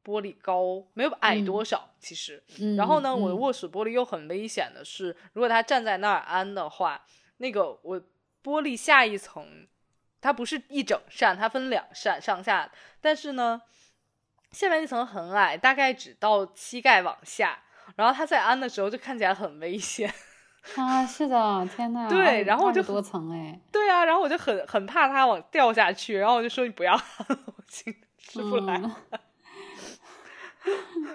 [0.02, 2.42] 玻璃高，没有矮多嗯少，其实。
[2.58, 7.04] 嗯，然后呢，我的嗯卧室玻璃又很危险的是，如果她站在那儿安的话，
[7.36, 8.00] 那个我
[8.42, 9.68] 玻璃下一层，
[10.22, 12.72] 它不是一整扇，它分两扇上下，
[13.02, 13.60] 但是呢，
[14.50, 17.62] 下面那层很矮，大概只到膝盖往下，
[17.96, 20.10] 然后她在安的时候就看起来很危险。
[20.76, 26.94] 啊，是的，天呐，对然后我就多层哎，对啊，然后我就很很怕它往掉下去，然后我就说你不要，
[27.28, 28.94] 我请师傅来，嗯。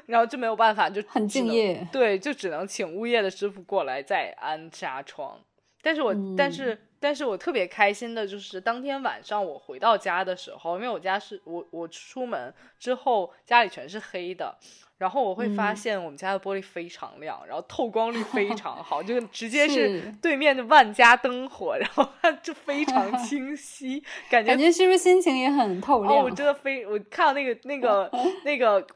[0.07, 1.87] 然后就没有办法，就很敬业。
[1.91, 5.39] 对，就只能请物业的师傅过来再安纱窗。
[5.81, 6.51] 但是我，但嗯。
[6.51, 14.57] 是，但是我特别开心的就是当天晚上我回到家的时候，因为我家是我我出门之后家里全是黑的，
[14.99, 26.31] 然后我会发嗯现我们家的玻璃非常亮，然后透光率非 常好，就直接是是对面的万家灯火，然后它就非常 清晰，感觉感觉是不是心情也很透哦，我？
[26.31, 28.09] 真的非我看到那个那个
[28.45, 28.87] 那个。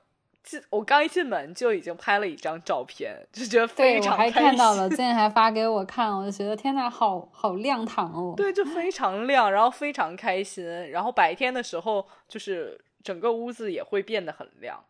[0.47, 8.33] 进我刚一进门就已经拍了一张照片，就觉得非对，我还常开心看到了， 最近还发给我看，我就觉得天呐，好好亮堂哦。
[8.37, 14.81] 对，就非常亮，然后非常开心，然后白天的时候就是整个屋子也会变得很亮，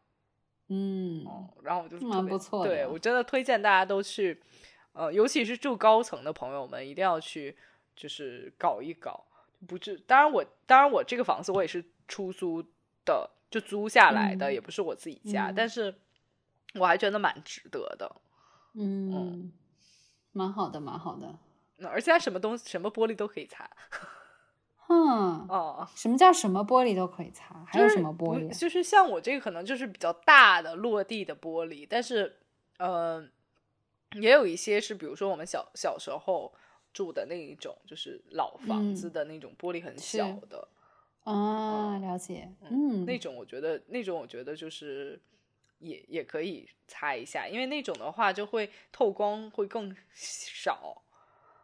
[0.70, 4.40] 嗯，哦，然后我就蛮特别不错的对我真的推荐大家都去，
[4.94, 7.58] 呃，尤其是住高层的朋友们，一定要去
[7.96, 9.26] 就是搞一搞，
[9.68, 12.64] 不是，当然我当然我这个房子我也是出租
[13.04, 15.94] 的，就租下来的，嗯也不是我自己家，嗯但是
[16.76, 18.16] 我还觉得蛮值得的。
[18.74, 19.52] 嗯，
[20.32, 21.34] 蛮好的，蛮好的。
[21.78, 23.70] 那而且它什么东西什么玻璃都可以擦。
[24.90, 27.64] 嗯， 哦，什么叫什么玻璃都可以擦？
[27.68, 28.58] 还有什么玻璃？
[28.60, 32.38] 就是像我这个可能就是比较大的落地的玻璃，但是
[32.78, 33.26] 呃，
[34.14, 36.54] 也有一些是比如说我们小小时候
[36.94, 40.68] 住的那一种，就是老房子嗯的那种玻璃很小的。
[41.28, 42.50] 啊，了解。
[42.70, 45.20] 嗯，那种我觉得，那种我觉得就是
[45.80, 51.02] 也也可以擦一下，因为那种的话就会透光会更少。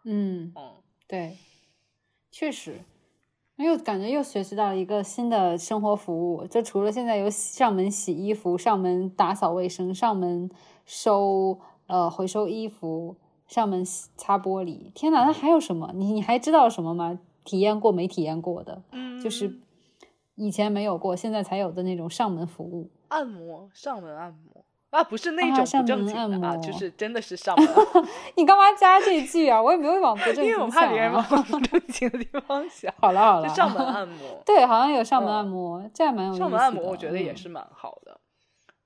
[0.04, 0.76] 嗯，嗯，
[1.08, 1.38] 对，
[2.30, 2.82] 确实，
[3.56, 6.46] 又感觉又学习到了一个新的生活服务。
[6.46, 10.50] 就除了现在有上门洗衣服、上门打扫卫生、上门
[10.86, 13.16] 收呃回收衣服、
[13.48, 15.92] 上门洗擦玻璃，天哪，那还有什么？
[15.96, 17.22] 你你还知道什么吗？
[17.44, 18.82] 体验过没体验过的？
[19.22, 19.60] 就是
[20.36, 22.90] 以前没有过，现在才有的那种上门服务。
[23.10, 27.68] 按摩，上门按摩啊，不是那种不正经的啊，摩就是真的是上门，
[28.38, 29.62] 你干嘛加这句啊？
[29.62, 31.46] 我也没有往不正经因为我怕别人往啊。
[31.50, 32.94] 不正经的地方想。
[32.98, 36.44] 好 了好了，就上门按摩， 对，好像有上门嗯按摩，这还蛮有意思的。
[36.44, 38.20] 上门按摩我觉得也嗯是蛮好的。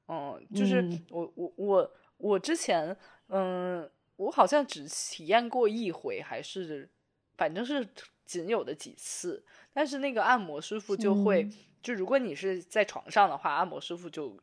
[0.09, 2.95] 嗯，就是嗯我我我我之前
[3.29, 6.89] 嗯，我好像只体验过一回，还是
[7.37, 7.85] 反正是
[8.27, 9.43] 仅有的几次。
[9.73, 14.37] 但是那个按摩师傅就会，嗯就如果你是在床上的话，按摩师傅就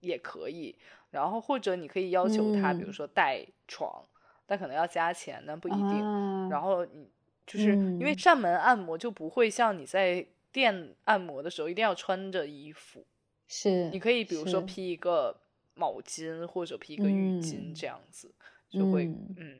[0.00, 0.76] 也可以。
[1.10, 4.04] 然后或者你可以要求他，比如嗯说带床，
[4.44, 6.04] 但可能要加钱，但不一定。
[6.04, 7.08] 啊然后你
[7.46, 13.06] 就是因为嗯上门按摩就不会像你在店按摩的时候一定要穿着衣服，
[13.48, 15.34] 是你可以比如说披一个
[15.74, 18.34] 毛巾或者披一个浴巾嗯这样子，
[18.68, 19.58] 就会嗯嗯，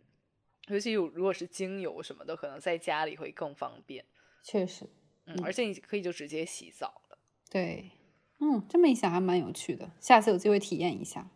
[0.68, 4.04] 尤其有如果是精油什么的，可能在家里会更方便，
[4.42, 4.84] 确实
[5.26, 7.18] 嗯，而且你可以就直接洗澡了。
[7.50, 7.90] 对，
[8.40, 11.28] 嗯，这么一想还蛮有趣的，下次有机会体验一下。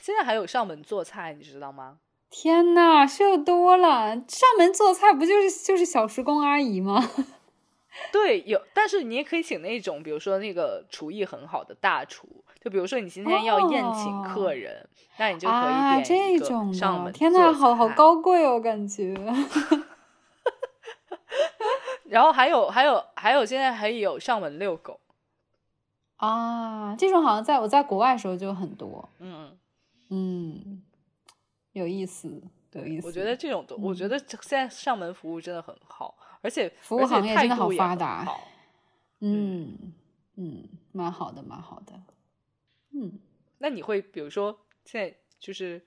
[0.00, 2.00] 现在还有上门做菜，你知道吗？
[2.30, 4.14] 天呐，是有多了？
[4.28, 7.10] 上门做菜不就是就是小时工阿姨吗？
[8.12, 17.88] 对，有，但是你也可以请那种，比如说那个厨艺很好的大厨，就比如说你今天要宴请客人，那你就可啊，以点一个这种的，上门天呐，好好。
[17.88, 19.14] 高贵哦，感觉。
[22.04, 24.98] 然后还有还有还有，现在还有上门遛狗，
[26.16, 29.58] 啊，这种好像在我在国外的时候就很多，嗯，
[30.08, 30.82] 嗯，
[31.72, 32.42] 有意思，
[32.72, 33.06] 有意思。
[33.06, 38.40] 我觉得这种都，我觉嗯得现在上门服务真的很好，而且服务行业真的好发达好
[39.20, 39.92] 嗯
[40.36, 41.92] 嗯，蛮好的，蛮好的。
[42.92, 43.18] 嗯，
[43.58, 45.84] 那你会比如说现在就是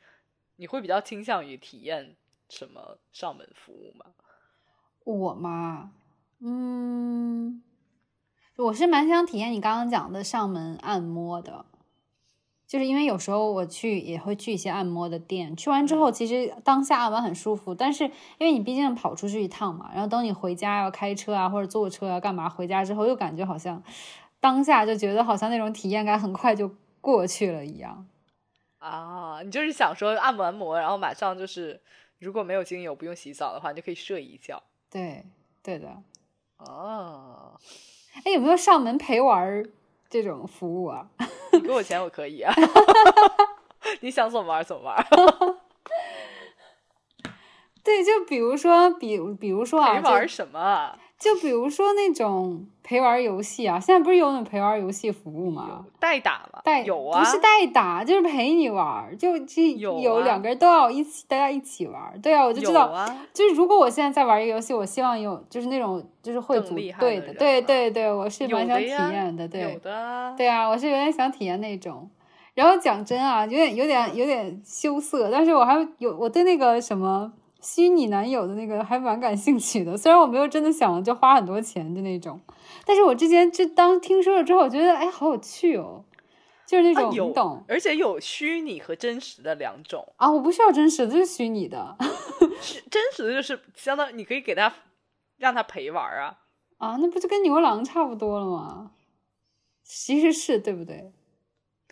[0.56, 2.16] 你会比较倾向于体验
[2.50, 4.06] 什么上门服务吗？
[5.04, 5.92] 我嘛，
[6.40, 7.64] 嗯，
[8.56, 11.66] 我是蛮想体验你刚刚讲的上门按摩的，
[12.68, 18.12] 就是因为有时候我去也会去一些按摩的店，去完之后其实当下按完很舒服，但是因
[18.46, 23.82] 为你毕竟跑出去一趟嘛，然后等你回家要开车啊或者坐车啊干嘛，回家之后又感觉好像
[24.40, 28.08] 当下就觉得好像那种体验感很快就过去了一样。
[28.80, 31.82] 啊，你就是想说按完摩，然后马上就是
[32.20, 34.62] 如果没有精油不用洗澡的话，你就可以睡一觉。
[34.90, 35.26] 对，
[35.62, 36.02] 对的。
[36.58, 37.60] 哦，
[38.24, 39.64] 哎，有没有上门陪玩
[40.10, 41.10] 这种服务啊？
[41.54, 42.54] 你给我钱我可以啊，
[44.02, 45.08] 你想怎么玩怎么玩。
[47.84, 51.00] 对，就比如说，比比如说啊，陪玩什么啊？
[51.22, 55.86] 就比如说那种陪玩游戏啊，现在不是有那种陪玩游戏服务吗？
[56.00, 56.60] 代打吗？
[56.64, 62.20] 代有啊，不是代打，就是陪你玩儿，就这有两个人都要一起，大家一起玩儿。
[62.24, 72.10] 对啊，我就知道，啊，就是如果我现在在玩一个游戏，我希望有就是那种就是会组队的，对对对，我是蛮想体验的，对有的啊，对啊，我是有点想体验那种。
[72.54, 79.95] 然后讲真啊，有点有点有点羞涩，但是我还有我对那个什么虚拟男友的那个还蛮感兴趣的。
[79.95, 82.39] 虽然我没有真的想就花很多钱的那种，
[82.86, 86.04] 但是我之前就当听说了之后，我觉得哎好有趣哦，
[86.65, 90.32] 就是那种、你懂而且有虚拟和真实的两种，啊？
[90.32, 91.95] 我不需要真实的，就是虚拟的
[92.62, 94.74] 是真实的就是相当于你可以给他
[95.38, 96.38] 让他陪玩啊，
[96.78, 98.91] 啊，那不就跟牛郎差不多了吗？
[99.84, 101.12] 其实是对不对？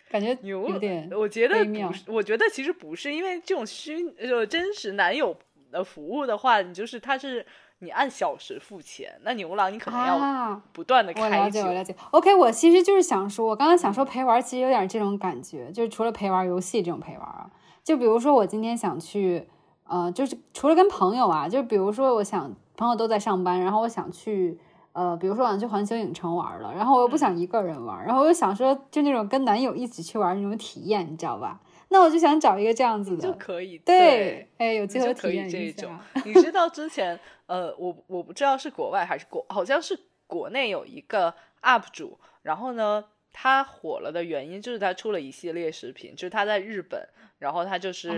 [0.09, 5.37] 感觉牛有点我觉得不是，我觉得其实不是，因为这种虚呃真实男友
[5.71, 7.45] 的服务的话，你就是他是
[7.79, 10.61] 你按小时付钱，那牛郎你可能要啊。
[10.73, 11.95] 不断的我了解，我，了解。
[12.11, 17.49] OK，我其实就是想说，我刚刚想说陪玩，其实有点这种感觉，就是除了陪玩游戏这种陪玩啊，
[17.83, 19.47] 就比如说我今天想去，
[19.85, 24.59] 呃，就是除了跟朋友啊，就比如说我想朋友都在上班，然后我想去，
[24.93, 31.59] 呃，比如说我想去环球影城玩了，然后我又不想一个人玩，然后我又想说就那种跟男友一起去玩那种体验，你知道吧？
[31.89, 35.97] 那我就想找一个这样子的，就可以对，哎，有机会可以这一种。
[36.25, 47.07] 你知道之前呃，我我不知道是国外还是国，好像是国内有一个 UP 主，然后呢，他火了的原因就是他出了一系列视频，就是他在日本，
[47.39, 48.15] 然后他就是体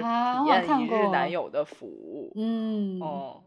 [0.47, 3.43] 验一日男友的服务，嗯哦。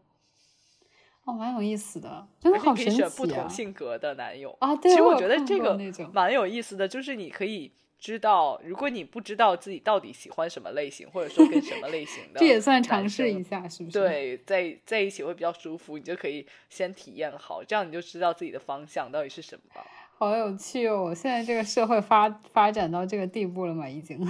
[1.27, 3.09] 哦，蛮有意思的，真的好神奇啊！
[3.17, 5.75] 不同性格的男友啊，对其实我觉得这个
[6.13, 7.73] 蛮有意思的，就是你可以
[8.05, 13.99] 知道，如果你不知道自己到底喜欢什么类型，或者说跟什么类型的， 这也算尝试一下，是不是？
[13.99, 19.83] 对，在在一起会比较舒服，你就可以先体验好，这样你就知道自己的方向到底是什么。
[20.19, 21.15] 好有趣哦！
[21.15, 23.89] 现在这个社会发发展到这个地步了嘛？
[23.89, 24.21] 已经，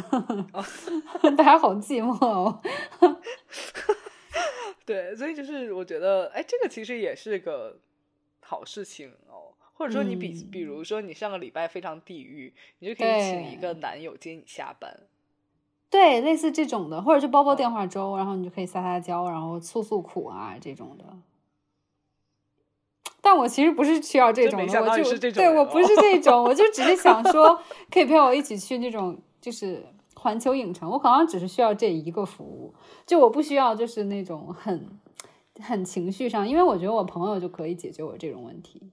[1.37, 2.63] 大家好寂寞哦。
[4.87, 7.77] 对，所以就是我觉得，哎，这个其实也是个
[8.41, 9.54] 好事情哦。
[9.75, 15.01] 或者说，你比比如说，你上个礼拜非常地狱，你就可以请一个男友接你下班。
[15.91, 21.05] 对，类似这种的，或者就煲煲电话粥，然后你就可以撒撒娇，然后诉诉苦啊这种的。
[23.21, 27.59] 但我其实不是需要这种的，我就对我不是这种，我就只是想 说，
[27.91, 29.83] 可以陪我一起去那种就是
[30.15, 32.75] 环球影城，我好像只是需要这一个服务。
[33.07, 35.01] 就我不需要，就是那种很
[35.61, 38.91] 很情绪上，因为我觉得我朋友就可以解决我这种问题，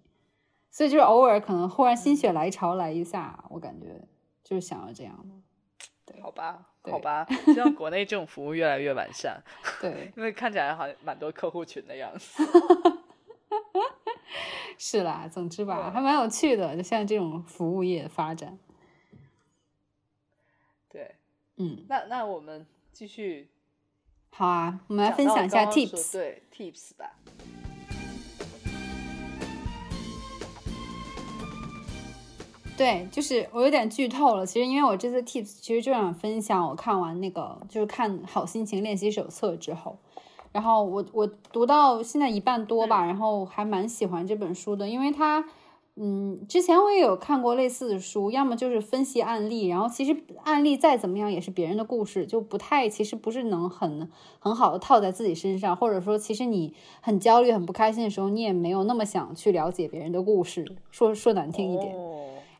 [0.72, 4.01] 所以就是偶尔可能忽然心血来潮来一下，我感觉
[4.43, 5.36] 就是想要这样的。
[6.05, 9.43] 对，好吧，好吧，希望国内这种服务越来越完善。
[9.82, 12.41] 对，因为看起来好像蛮多客户群的样子。
[14.78, 18.57] 是啦，总之吧，还蛮有趣的，就像这种服务业发展。
[20.89, 21.15] 对，
[21.57, 23.51] 嗯，那那我们继续。
[24.32, 26.13] 好啊，我们来分享一下 tips。
[26.13, 27.15] 对 tips 吧。
[32.82, 34.45] 对，就是我有点剧透了。
[34.45, 39.97] 其实，因为我这次 tips 其实就想分享我看完那个就是看好心情练习手册之后，
[40.51, 45.45] 然后我我读到现在一半多吧，然后还蛮喜欢这本书的，因为它。
[45.95, 50.15] 嗯，之前我也有看过类似的书，要么就是分析案例，然后其实
[50.45, 54.09] 案例再怎么样也是别人的故事，就不太，其实不是能很
[54.39, 61.93] 很好的套在自己身上，或者说其实你很焦虑、很不开心的时候，你也没有那么想去了解别人的故事，说说难听一点。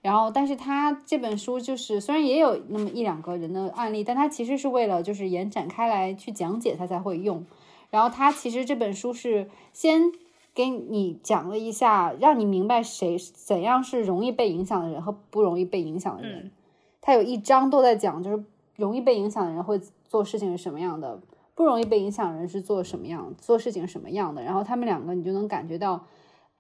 [0.02, 7.46] 然后，但是他这本书就是虽然也有那么一两个人的案例，但他其实是为了就是延展开来去讲解他才会用。
[7.90, 10.12] 然后他其实这本书是先。
[10.54, 16.52] 给你讲了一下，让你明白谁怎样是容易被影响的人和不容易被影响的人。
[17.00, 18.44] 他有一章都在讲，就是
[18.76, 19.80] 容易被影响的人会
[20.10, 21.22] 做事情是什么样的，
[21.56, 24.44] 不容易被影响的人是做什么样做事情什么样的。
[24.44, 26.06] 然后他们两个，你就能感觉到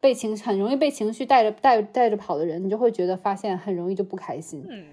[0.02, 4.66] 被情很容易被情绪带着带带着跑的人，你就会觉得发现很容易就不开心。
[4.68, 4.84] 嗯，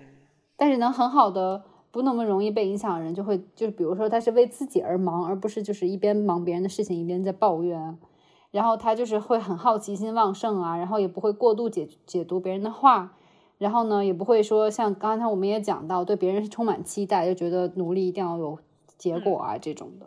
[0.54, 7.98] 但是能很好的不那么容易被影响的人，就会就是比如说他是为自己而忙，而不是就是一边忙别人的事情一边在抱怨。
[8.50, 13.14] 然后他就是会很好奇心旺盛啊，然后也不会过度解解读别人的话，
[13.59, 18.59] 然后呢，也不会说像刚才我们也讲到，对别人是充满期待，就觉得努力一定要有
[18.96, 20.06] 结果啊这种的。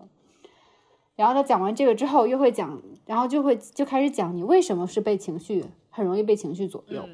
[1.15, 7.07] 然后他讲完这个之后，又会讲，然后就会就开始讲你为什么是被情绪很容易被情绪左右，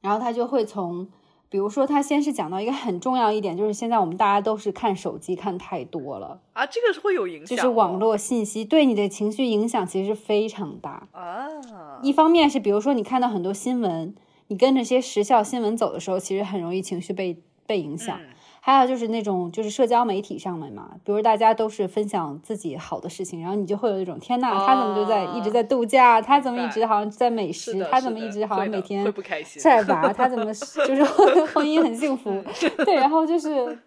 [0.00, 1.08] 然后他就会从。
[1.48, 11.46] 比如说，他先是讲到一个很重要一点，就是现在我们大家都是看手机看太多了啊，这个是会有影响，就是网络信息对你的情绪影响其实非常大啊。
[12.02, 14.14] 一方面是，比如说你看到很多新闻，
[14.46, 18.18] 你跟着些时效新闻走的时候，其实很容易情绪被被影响。
[18.64, 26.22] 还有就是那种就是社交媒体上面嘛，比如大家都是分享自己好的事情，然后你就会有一种天呐，他怎么就在一直在度假？
[26.22, 27.72] 他怎么一直好像在美食？
[27.90, 29.04] 他怎么一直好像每天
[29.44, 30.12] 晒娃？
[30.12, 30.44] 他怎么
[30.86, 31.02] 就是
[31.46, 32.30] 婚姻很幸福？
[32.86, 33.80] 对，然后就是，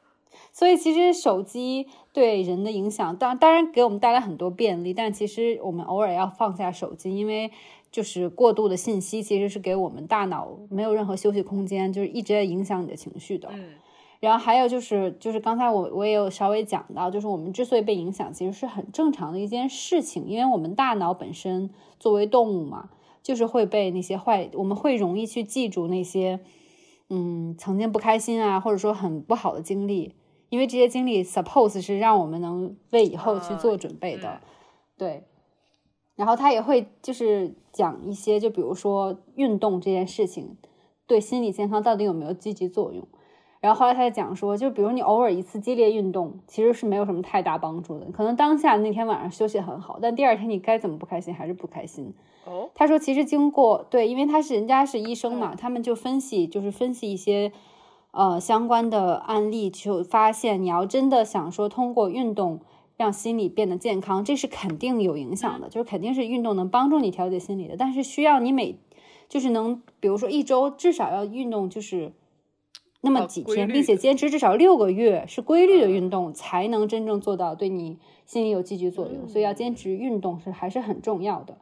[0.51, 7.49] 所以其实手机对人的影响，当当然给我们带来很多便利，但其实我们偶尔要放下手机，因为
[7.89, 13.49] 就是过度的信息其实是给我们大脑没有任何休息空间，就是一直在影响你的情绪的。
[14.19, 22.89] 然后还有就是，就是刚才我我也有稍微讲到，就是我们之所以被影响，其实是很正常的一件事情，因为我们大脑本身作为动物嘛，
[23.21, 26.39] 就是会被那些坏，我们会容易去记住那些，
[27.09, 30.15] 嗯，曾经不开心啊，或者说很不好的经历，
[30.49, 34.41] 因为这些经历 suppose 是让我们能为以后去做准备的，
[34.97, 35.23] 对。
[36.15, 40.55] 然后他也会就是讲一些，就比如说运动这件事情
[41.05, 43.05] 对心理健康到底有没有积极作用。
[43.65, 48.05] 然后后来他在讲说，就比如你偶尔一次激烈运动，其实是没有什么太大帮助的。
[48.11, 52.13] 可能当下那天晚上休息很好，但第二天你该怎么不开心还是不开心。
[52.45, 57.51] 哦，他说其实经过对，因为他是人家是医生嘛，他们就分析就是分析一些，
[58.11, 62.59] 呃相关的案例，就发现你要真的想说通过运动
[62.97, 68.77] 让心理变得健康，这是肯定有影响的，就是肯定是运动能帮助你调节心理的，但是需要你每
[69.27, 72.13] 就是能，比如说一周至少要运动就是
[73.05, 79.27] 那么几天，并且坚持至少六个月是规律的运动，才能真正做到对你心理有积极作用。
[79.27, 81.57] 所以要坚持运动是还是很重要的。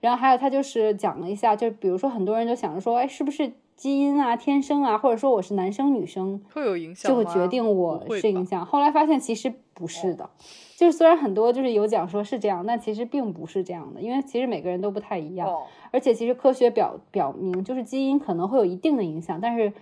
[0.00, 8.64] 然后还有他就是讲了一下，就比如说很多人都想着说，哎，是不是基因啊、天生啊，或者说我是男生女生会有影响，就会决定我是影响。
[8.64, 10.28] 后来发现其实不是的，
[10.76, 15.48] 就是虽然很多就是有讲说是这样，但其实并不是这样的，因为其实每个人都不太一样。
[15.90, 19.72] 而且其实科学表表明，就是基因可能会有一定的影响，但是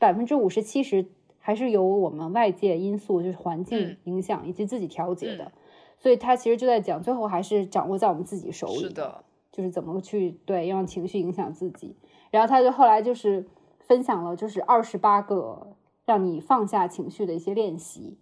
[0.00, 1.06] 百分之五十七十
[1.38, 5.52] 还是由我们外界因素，就是环境影响以及自己调节的。
[5.96, 8.80] 所以他其实就在讲，最后还是掌握在我们自己手里。
[8.80, 9.22] 是的。
[9.52, 11.96] 就是怎么去对让情绪影响自己，
[12.30, 13.44] 然后他就后来就是
[13.80, 15.74] 分享了就是二十八个
[16.04, 18.16] 让你放下情绪的一些练习，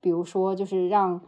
[0.00, 1.22] 比如说就是让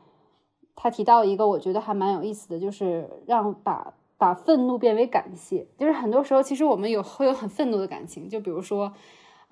[0.76, 8.92] 他提到一个我觉得还蛮有意思的，就是让把把愤怒变为感谢，就是很多时候其实我们有会有很愤怒的感情，就比如说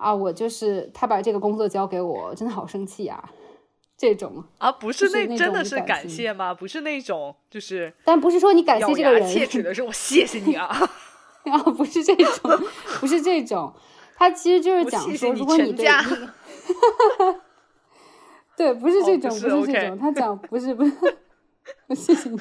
[0.01, 3.29] 啊我就是他把这个工作交给我，真的好生气啊。
[3.95, 6.55] 这种啊，不是那真的是感谢吗？
[6.55, 10.65] 不是那种，就是，但不是说你感谢这个人，切齿的是 我谢谢你啊，
[11.45, 12.59] 啊，不是这种，
[12.99, 13.71] 不是这种，
[14.15, 15.85] 他其实就 是讲说，如果你对，
[18.57, 20.93] 对，不是这种，不是这种，他讲不是不是，
[21.85, 22.37] 我谢谢你，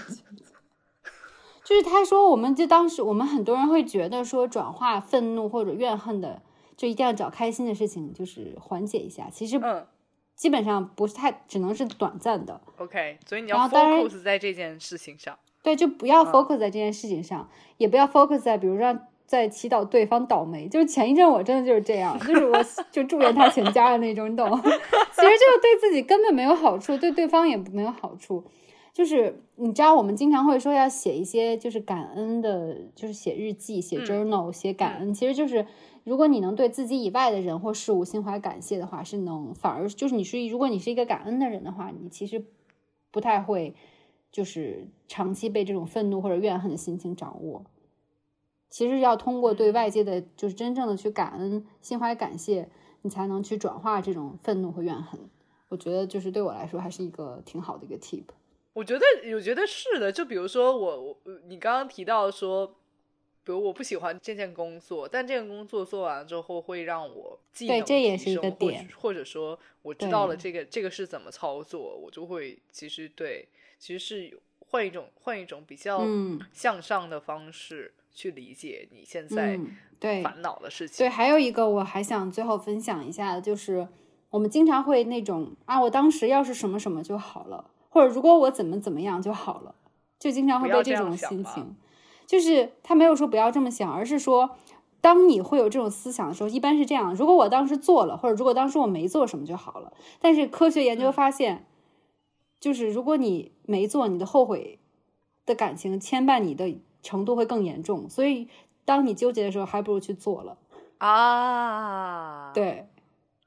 [1.63, 6.41] 就是他说，我们就当时我们很多人会觉得说，转化愤怒或者怨恨的，
[6.81, 9.87] 就一定要找开心的事情，就是缓解一下，其实嗯。
[10.35, 12.59] 基本上不是太，只能是短暂的。
[12.79, 15.39] OK，所以你要 focus 在这件事情上。
[15.63, 20.67] 对，就不要 focus 在这件事情上，也不要 focus 在，比如说在祈祷对方倒霉。
[20.67, 22.57] 就是前一阵我真的就是这样，就是我
[22.91, 24.49] 就祝愿他全家的那种，你懂？
[24.63, 28.43] 其实就是对自己根本没有好处，对对方也没有好处。
[28.95, 35.67] 就是你知道，我们经常会说要写一些就是感恩的，就是写日记、写 journal、写感恩，其实就是。
[36.05, 42.45] 如果你能对自己以外的人或事物心怀感谢的话，是能反而就是你是如果你是一个感恩的人的话，你其实
[43.11, 43.75] 不太会
[44.33, 47.65] 就是长期被这种愤怒或者怨恨的心情掌握。
[48.71, 52.71] 其实要通过对外界的，就是真正的去感恩、心怀感谢，
[53.03, 55.21] 你才能去转化这种愤怒和怨恨。
[55.69, 58.25] 我觉得就是对我来说还是一个挺好的一个 tip。
[58.73, 60.11] 我觉得，我觉得是的。
[60.11, 62.77] 就比如说我，我你刚刚提到说。
[63.43, 76.07] 比如我不喜欢这件工作，但这件工作做完了之后会让我技能提升，或或者说我知道了这个这个是怎么操作，我就会其实对，其实是换一种换一种比较
[76.53, 79.59] 向上的方式去理解你现在
[79.99, 80.99] 对烦恼的事情。
[80.99, 83.89] 对，还有一个我还想最后分享一下，就是
[84.29, 89.75] 我们经常会那种啊，我当时要是什么什么就好了，或者如果我怎么怎么样就好了，
[90.19, 91.75] 就经常会被这种心情。
[92.31, 94.51] 就是他没有说不要这么想，而是说，
[95.01, 99.93] 当你会有这种思想的时候，一般是这样：如果我当时做了，或者如果当时我没做什么就好了。
[100.21, 101.67] 但是科学研究发现，
[102.61, 104.79] 就是如果你没做，你的后悔
[105.45, 108.09] 的感情牵绊你的程度会更严重。
[108.09, 108.47] 所以，
[108.85, 110.57] 当你纠结的时候，还不如去做了
[110.99, 112.53] 啊！
[112.55, 112.87] 对，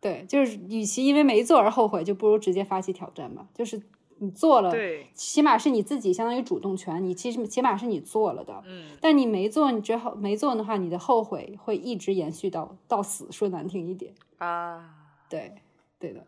[0.01, 3.47] 对，就是与其因为没做而后悔，就不如直接发起挑战吧。
[3.53, 3.81] 就是。
[4.23, 14.95] 你做了，对，起码是你自己相当于主动权，你其实起码是你做了的，嗯，但你没做，你之后没做的话，你的后悔会一直延续到到死，说难听一点啊，
[15.29, 15.55] 对，
[15.99, 16.25] 对的，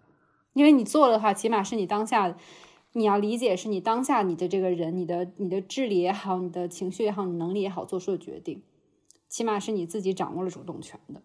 [0.52, 2.36] 因为你做了的话，起码是你当下，
[2.92, 8.62] 你要理解是你当下你的这个人，你的你的智力也好，你的情绪也好，你能力也好，做出的决定，
[9.30, 11.22] 起码是你自己掌握了主动权的，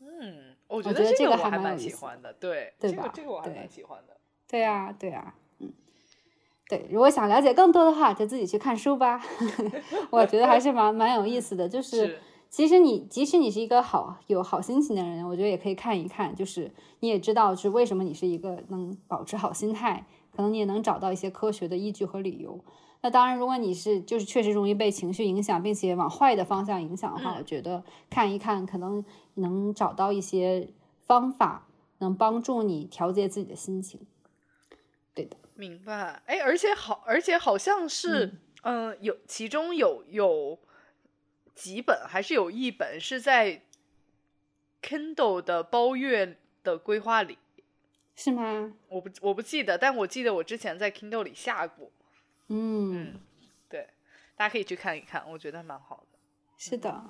[0.00, 3.08] 嗯，我觉得这个还蛮喜欢的，对，对吧？
[3.14, 4.16] 这个我还蛮喜欢的，
[4.48, 5.34] 对啊，对呀。
[6.72, 9.20] 对，如果想了解更多的话，就自己去看书吧。
[10.08, 11.68] 我觉得还是蛮蛮有意思的。
[11.68, 12.18] 就是
[12.48, 16.34] 其实你即使你是一个好有好心情的人，我觉得也可以看一看。
[16.34, 22.58] 就是你也知道是为什么你是一个能保持好心态，可能你也能找到一些科学的依据和理由。
[23.02, 29.04] 那当然，如果你是就是确实容易被情绪影响，并且往坏的方向影响的话，我觉得看一看可能
[29.34, 30.70] 能找到一些
[31.00, 31.66] 方法，
[31.98, 34.00] 能帮助你调节自己的心情。
[35.62, 38.34] 明白，哎，而且好，而且好像是，
[38.64, 40.58] 嗯，有其中有有
[41.54, 43.62] 几本，还是有一本是在
[44.82, 47.38] Kindle 的包月的规划里，
[48.16, 48.72] 是吗？
[48.88, 51.88] 我不我不记得，但我记得我之前在 Kindle 里下过，
[52.48, 53.20] 嗯，
[53.68, 53.88] 对，
[54.34, 56.18] 大家可以去看一看，我觉得蛮好的。
[56.58, 57.04] 是的，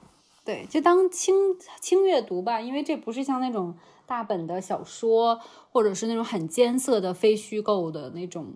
[0.45, 1.35] 对，就当轻
[1.81, 3.77] 轻阅读吧，因为这不是像那种
[4.07, 5.41] 大本的小说，
[5.71, 8.53] 或者是那种很艰涩的非虚构的那种，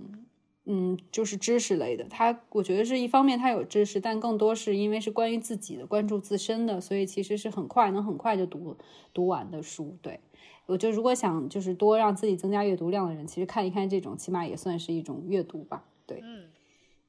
[0.65, 2.05] 嗯，就是知识类的。
[2.11, 8.77] 它我觉得是一方面它有知识，但更多是因为是关于自己的、关注自身的，所以其实是很快能很快就读
[9.15, 9.97] 读完的书。
[10.03, 10.19] 对
[10.67, 15.85] 我就如果想就是多让自己增加阅读量的人，其实看一看这种，起码也算是一种阅读吧。
[16.05, 16.49] 对，嗯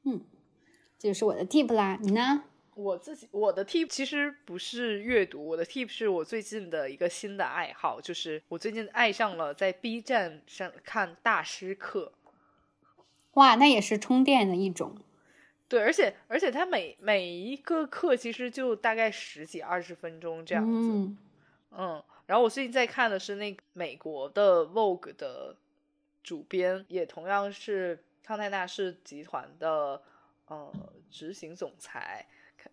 [0.04, 0.22] 嗯，
[1.00, 2.44] 这就是我的 tip 啦，你呢？
[2.78, 12.14] 我自己我的 tip 其实不是阅读，我的 tip 是我最近的一个新的爱好，就是我最近爱上了在 B 站上看大师课。
[13.34, 14.96] 哇，那也是充电的一种。
[15.68, 20.72] 对，而且而且他每每一个课其实就大概十几二十分钟这样子。
[20.72, 21.18] 嗯
[21.72, 25.56] 嗯，然后我最近在看的是那个美国的 Vogue 的
[26.24, 30.02] 主编，也同样是康泰纳仕集团的
[30.48, 30.72] 呃
[31.12, 32.26] 执行总裁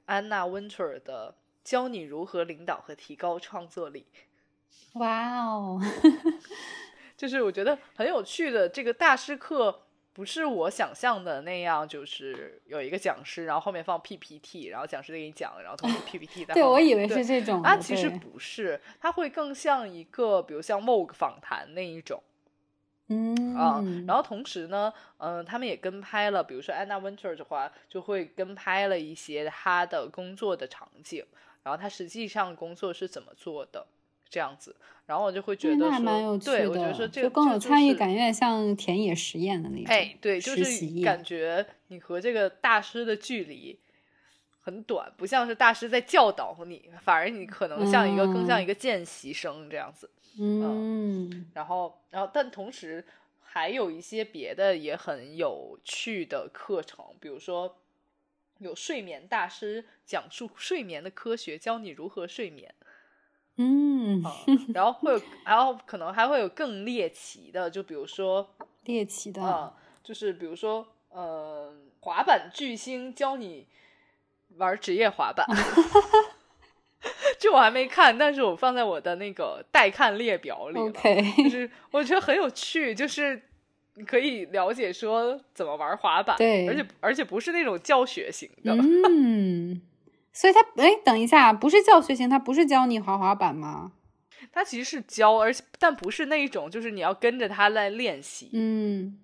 [0.07, 1.35] 安娜温特尔的
[1.69, 4.07] 《教你如何领导和提高创作力》，
[4.99, 5.81] 哇哦，
[7.17, 9.81] 就是我觉得很有趣的这个大师课。
[10.13, 22.23] 不是我想象的那样，就是有一个讲师，然后后面放 PPT，然后讲师给你讲，然后通过 PPT 在对我以为是这种的，它其实不是，它会更像一个，比如像 Vogue 访谈那一种
[23.09, 31.25] 嗯啊、然后同时呢，嗯、他们也跟拍了，比如说 Anna Wintour 的话，就会跟拍了一些他的工作的场景，
[31.63, 33.87] 然后他实际上工作是怎么做的，
[34.31, 34.75] 这样子，
[35.05, 39.87] 然后我就会觉得说，那还蛮有趣对，我觉得，说这个就更有参与感，有点像田野实验的那种。
[39.87, 43.79] 哎，对，就是感觉你和这个大师的距离
[44.65, 50.11] 很短，不像是大师在教导你，反而你可能像一个、更像一嗯个见习生这样子。
[50.41, 53.05] 嗯然后，然后，但同时
[53.41, 57.77] 还有一些别的也很有趣的课程，比如说
[58.59, 62.75] 有睡眠大师讲述睡眠的科学，教你如何睡眠。
[63.57, 64.33] 嗯，啊、
[64.73, 73.69] 然后会有，然后可能还会有更猎奇的，就比如说猎奇的，啊、就是比如说，呃，滑板巨星教你
[74.57, 75.47] 玩职业滑板，
[77.39, 80.83] 这我还没看，但是我放在我的那个待看列表里了。
[80.83, 83.43] OK 就是我觉得很有趣，就是
[83.95, 88.75] 你可以了解说怎么玩滑板，对而且而且不是那种教学型的，
[89.09, 89.81] 嗯，
[90.33, 93.93] 所以他哎，等一下，不是教学型，他不是教你滑滑板吗？
[94.53, 99.19] 他其实是教，而且但不是那一种，就是你要跟着他来练习，嗯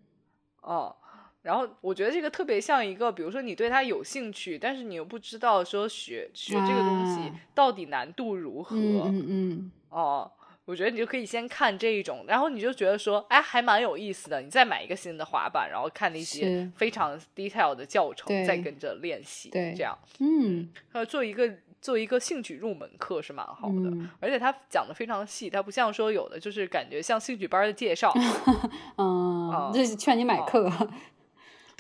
[0.63, 0.97] 哦，
[1.43, 10.31] 然后我觉得这个特别像一个，比如说你对它有兴趣，但是你又不知道说学学这个东西啊到底难度如何，嗯嗯嗯，哦。
[10.67, 14.41] 我觉得你就可以先看这一种，然后你就觉得说，哎，还蛮有意思的。
[14.41, 23.91] 你再买一个新的滑板，然后看那些非常 detail 的教程，再跟着练习，对这样，嗯呃，做一个做一个兴趣入门课是蛮好的。
[23.91, 28.13] 嗯而且他讲的非常细，他不像说有的就是感觉像兴趣班的介绍，
[28.97, 30.71] 嗯哦，这是劝你买课，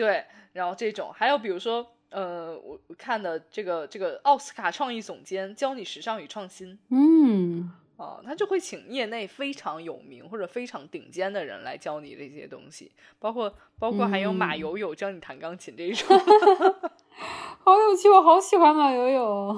[0.00, 0.24] 对，
[0.54, 16.18] 然后这种还有比如说，呃，我我看的这个这个奥斯卡创意总监教你时尚与创新嗯啊、他就会请业内非常有名或者非常顶尖的人来教你这些东西，包括包括还有马嗯友友教你弹钢琴这一种，
[17.62, 19.54] 好有趣，我好喜欢马友友。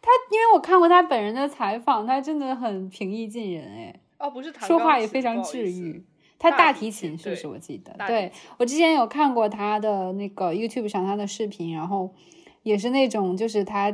[0.00, 6.06] 他因为我看过他本人的采访，他真的很平易近人，哎，哦，不是弹说话也非常治愈。
[6.38, 7.46] 他大提琴琴是不是？
[7.48, 12.14] 我记得，对我之前有看过他的那个 YouTube 上他的视频，然后
[12.62, 13.90] 也是那种就是他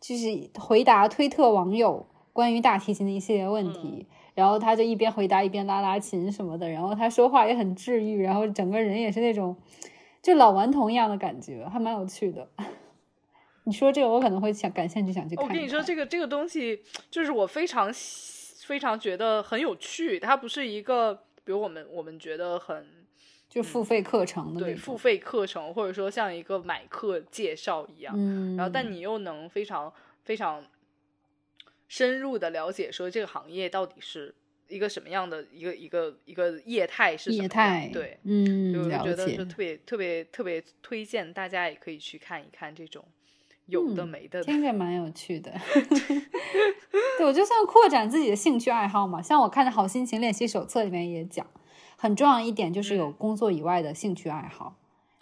[0.00, 9.56] 就是回答推特网友关于大提琴的一系列问题，然后他就一边回答一边拉拉琴什么的，然后他说话也很治愈，然后整个人也是那种
[10.22, 12.48] 就老顽童一样的感觉，还蛮有趣的。
[13.66, 15.48] 你说这个，我可能会想感兴趣，想去看看。
[15.48, 17.90] 我跟你说，这个这个东西就是我非常
[18.66, 23.06] 非常觉得很有趣，它不是一个，比如我们我们觉得很
[23.48, 29.92] 就付费课程的对付费课程，或者说像一个买课介绍一样，嗯，然后但你又能非常
[30.24, 30.64] 非常
[31.86, 34.34] 深入的了解说这个行业到底是
[34.68, 43.04] 一个什么样的一个一个一个业态是什么样业态，对，嗯，就觉得特别特别特别推荐大家也可以去看一看这种
[43.66, 44.44] 有的嗯没的的。
[44.44, 45.52] 听着蛮有趣的。
[47.18, 49.22] 对，我就算扩展自己的兴趣爱好嘛。
[49.22, 51.46] 像我看的《好心情练习手册》里面也讲，
[51.96, 54.76] 很重要一点就是有嗯工作以外的兴趣爱好，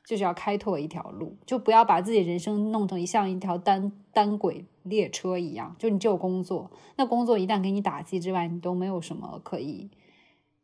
[0.07, 9.91] 就是要开拓一条路，就不要把自己人生弄成像一条单单轨列车一样，就你只有工作，那工作一旦给你打击之外，你都没有什么可以，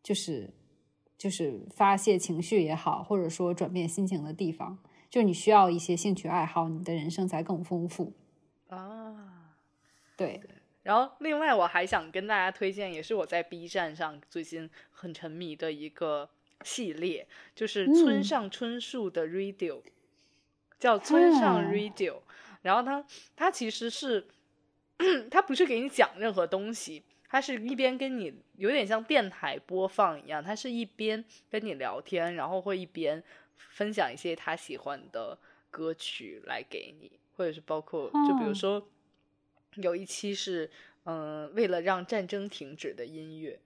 [0.03, 0.51] 就是
[1.17, 4.79] 就是发泄情绪也好，或者说转变心情的地方。
[5.11, 8.13] 就你需要一些兴趣爱好，你的人生才更丰富。
[8.69, 9.55] 啊。
[10.17, 10.41] 对，
[10.83, 16.29] 然后另外我还想跟大家推荐，也是我在 B 站上最近很沉迷的一个
[16.65, 19.81] 系列，就是村嗯上春树的 Radio，、
[20.77, 22.17] 叫村上啊 Radio。
[22.63, 23.07] 然后他
[23.37, 24.27] 他其实是，
[25.31, 33.23] 他不是给你讲任何东西，他是一边跟你有点像电台播放一样，他是一边跟你聊天，然后会一边
[33.59, 35.39] 分享一些他喜欢的
[35.71, 38.89] 歌曲来给你，或者是包括就比如哦说
[39.75, 40.71] 有一期是
[41.05, 43.59] 嗯、为了让战争停止的音乐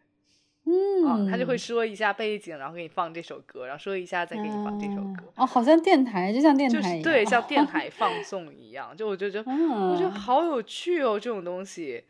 [1.05, 5.33] 啊、嗯，他就会说一下背景，然后给你放这首歌，然后说一下再给你放这首歌。
[5.35, 12.05] 哦，好像电台，就像电就是台一样，对，像电台 放送一样，就我就觉得，我觉得嗯，好有趣哦，这种东西。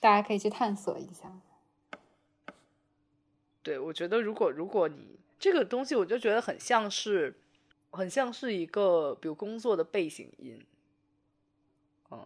[0.00, 1.32] 大家可以去探索一下。
[3.62, 7.34] 对，我觉得如果如果你这个东西，我就觉得很像是，
[7.90, 10.64] 很像是一个比如工作的背景音，
[12.10, 12.18] 嗯，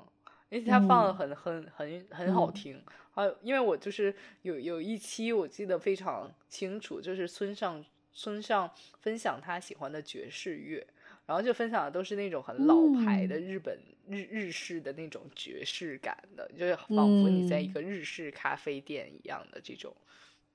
[0.50, 1.14] 而且它放的嗯。
[1.14, 2.50] 很很很很好嗯。
[2.50, 2.82] 听。
[3.12, 10.86] 还有，因为我就是有有一期我记得非常清楚，就是村上村上分享他喜欢的爵士乐，
[11.26, 13.40] 然后就分享的都是那种很老牌的嗯。
[13.40, 17.74] 日本、日日式的那种爵士感的，就是仿佛你在一嗯。
[17.74, 19.94] 个日式咖啡店一样的这种，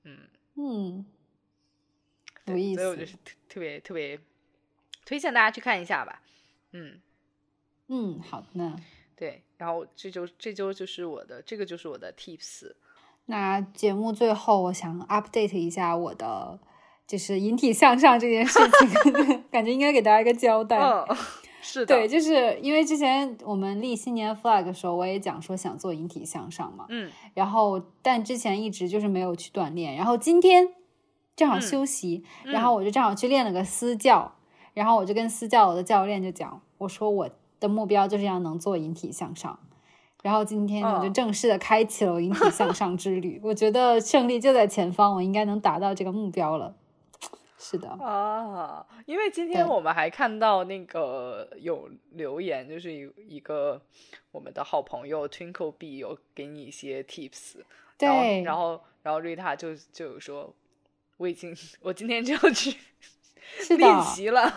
[0.04, 0.28] 嗯。
[0.58, 1.04] 嗯，
[2.46, 3.06] 有对，意所以我就。
[3.06, 4.18] 是特特别特别
[5.04, 6.20] 推荐大家去看一下吧。
[6.72, 7.00] 嗯，
[7.88, 8.76] 嗯，好的。
[9.14, 12.72] 对，然后这周这周就是我的这个就是我的 tips。
[13.26, 16.60] 那节目最后，我想 update 一下我的，
[17.06, 18.58] 就是引体向上这件事
[19.02, 20.78] 情， 感觉应该给大家一个交代。
[20.78, 21.06] 嗯，
[21.62, 30.68] 是的，对，就是因为之前我们立新年 flag 的时候，我也讲说想做引体向上嘛，嗯然后但之前一直就是没有去锻炼，然后今天
[31.36, 34.34] 正好嗯休息，嗯然后我就正好去练了个私教，
[34.74, 37.30] 然后我就跟私教我的教练就讲，我说我
[37.60, 39.58] 的目标就是要能做引体向上。
[40.22, 43.40] 然后今天，我就哦正式的开启了我引体向上之旅。
[43.44, 46.74] 我觉得胜利就在前方，我应该能达到这个目标了。
[47.58, 53.80] 是的，啊，因为今天我们还看到那个有留言，就是一一个
[54.30, 57.56] 我们的好朋友 Twinkle B 有给你一些 tips，
[57.98, 60.52] 然后，然后然后瑞塔就就有说，
[61.16, 62.76] 我已经我今天就要去
[63.60, 64.52] 是，练习了，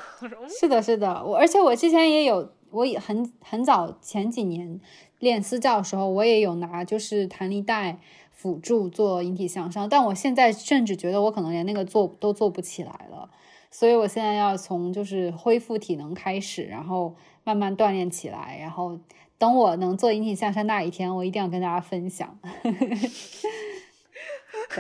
[0.60, 4.80] 是的，是的，我而且我之前也有，我也很很早前几年
[5.20, 8.00] 练私教的时候，我也有拿就是弹力带
[8.32, 13.30] 辅助做引体向上，但我现在甚至觉得我可能连那个做都做不起来了，
[13.72, 19.00] 所以我现在要从就是恢复体能开始，然后慢慢锻炼起来，然后
[19.38, 22.38] 等我能做引体向上那一天，我一定要跟大家分享。
[22.64, 22.74] 对，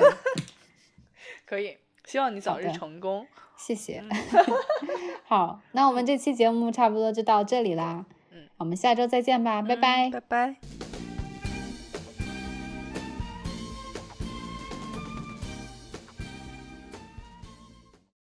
[1.50, 3.26] 可以，希望你早日成功。
[3.58, 4.04] 谢谢。
[5.26, 8.06] 好，那我们这期节目差不多就到这里啦。
[8.32, 10.12] 嗯，我们下周再见吧，拜拜。
[10.12, 10.89] 拜拜。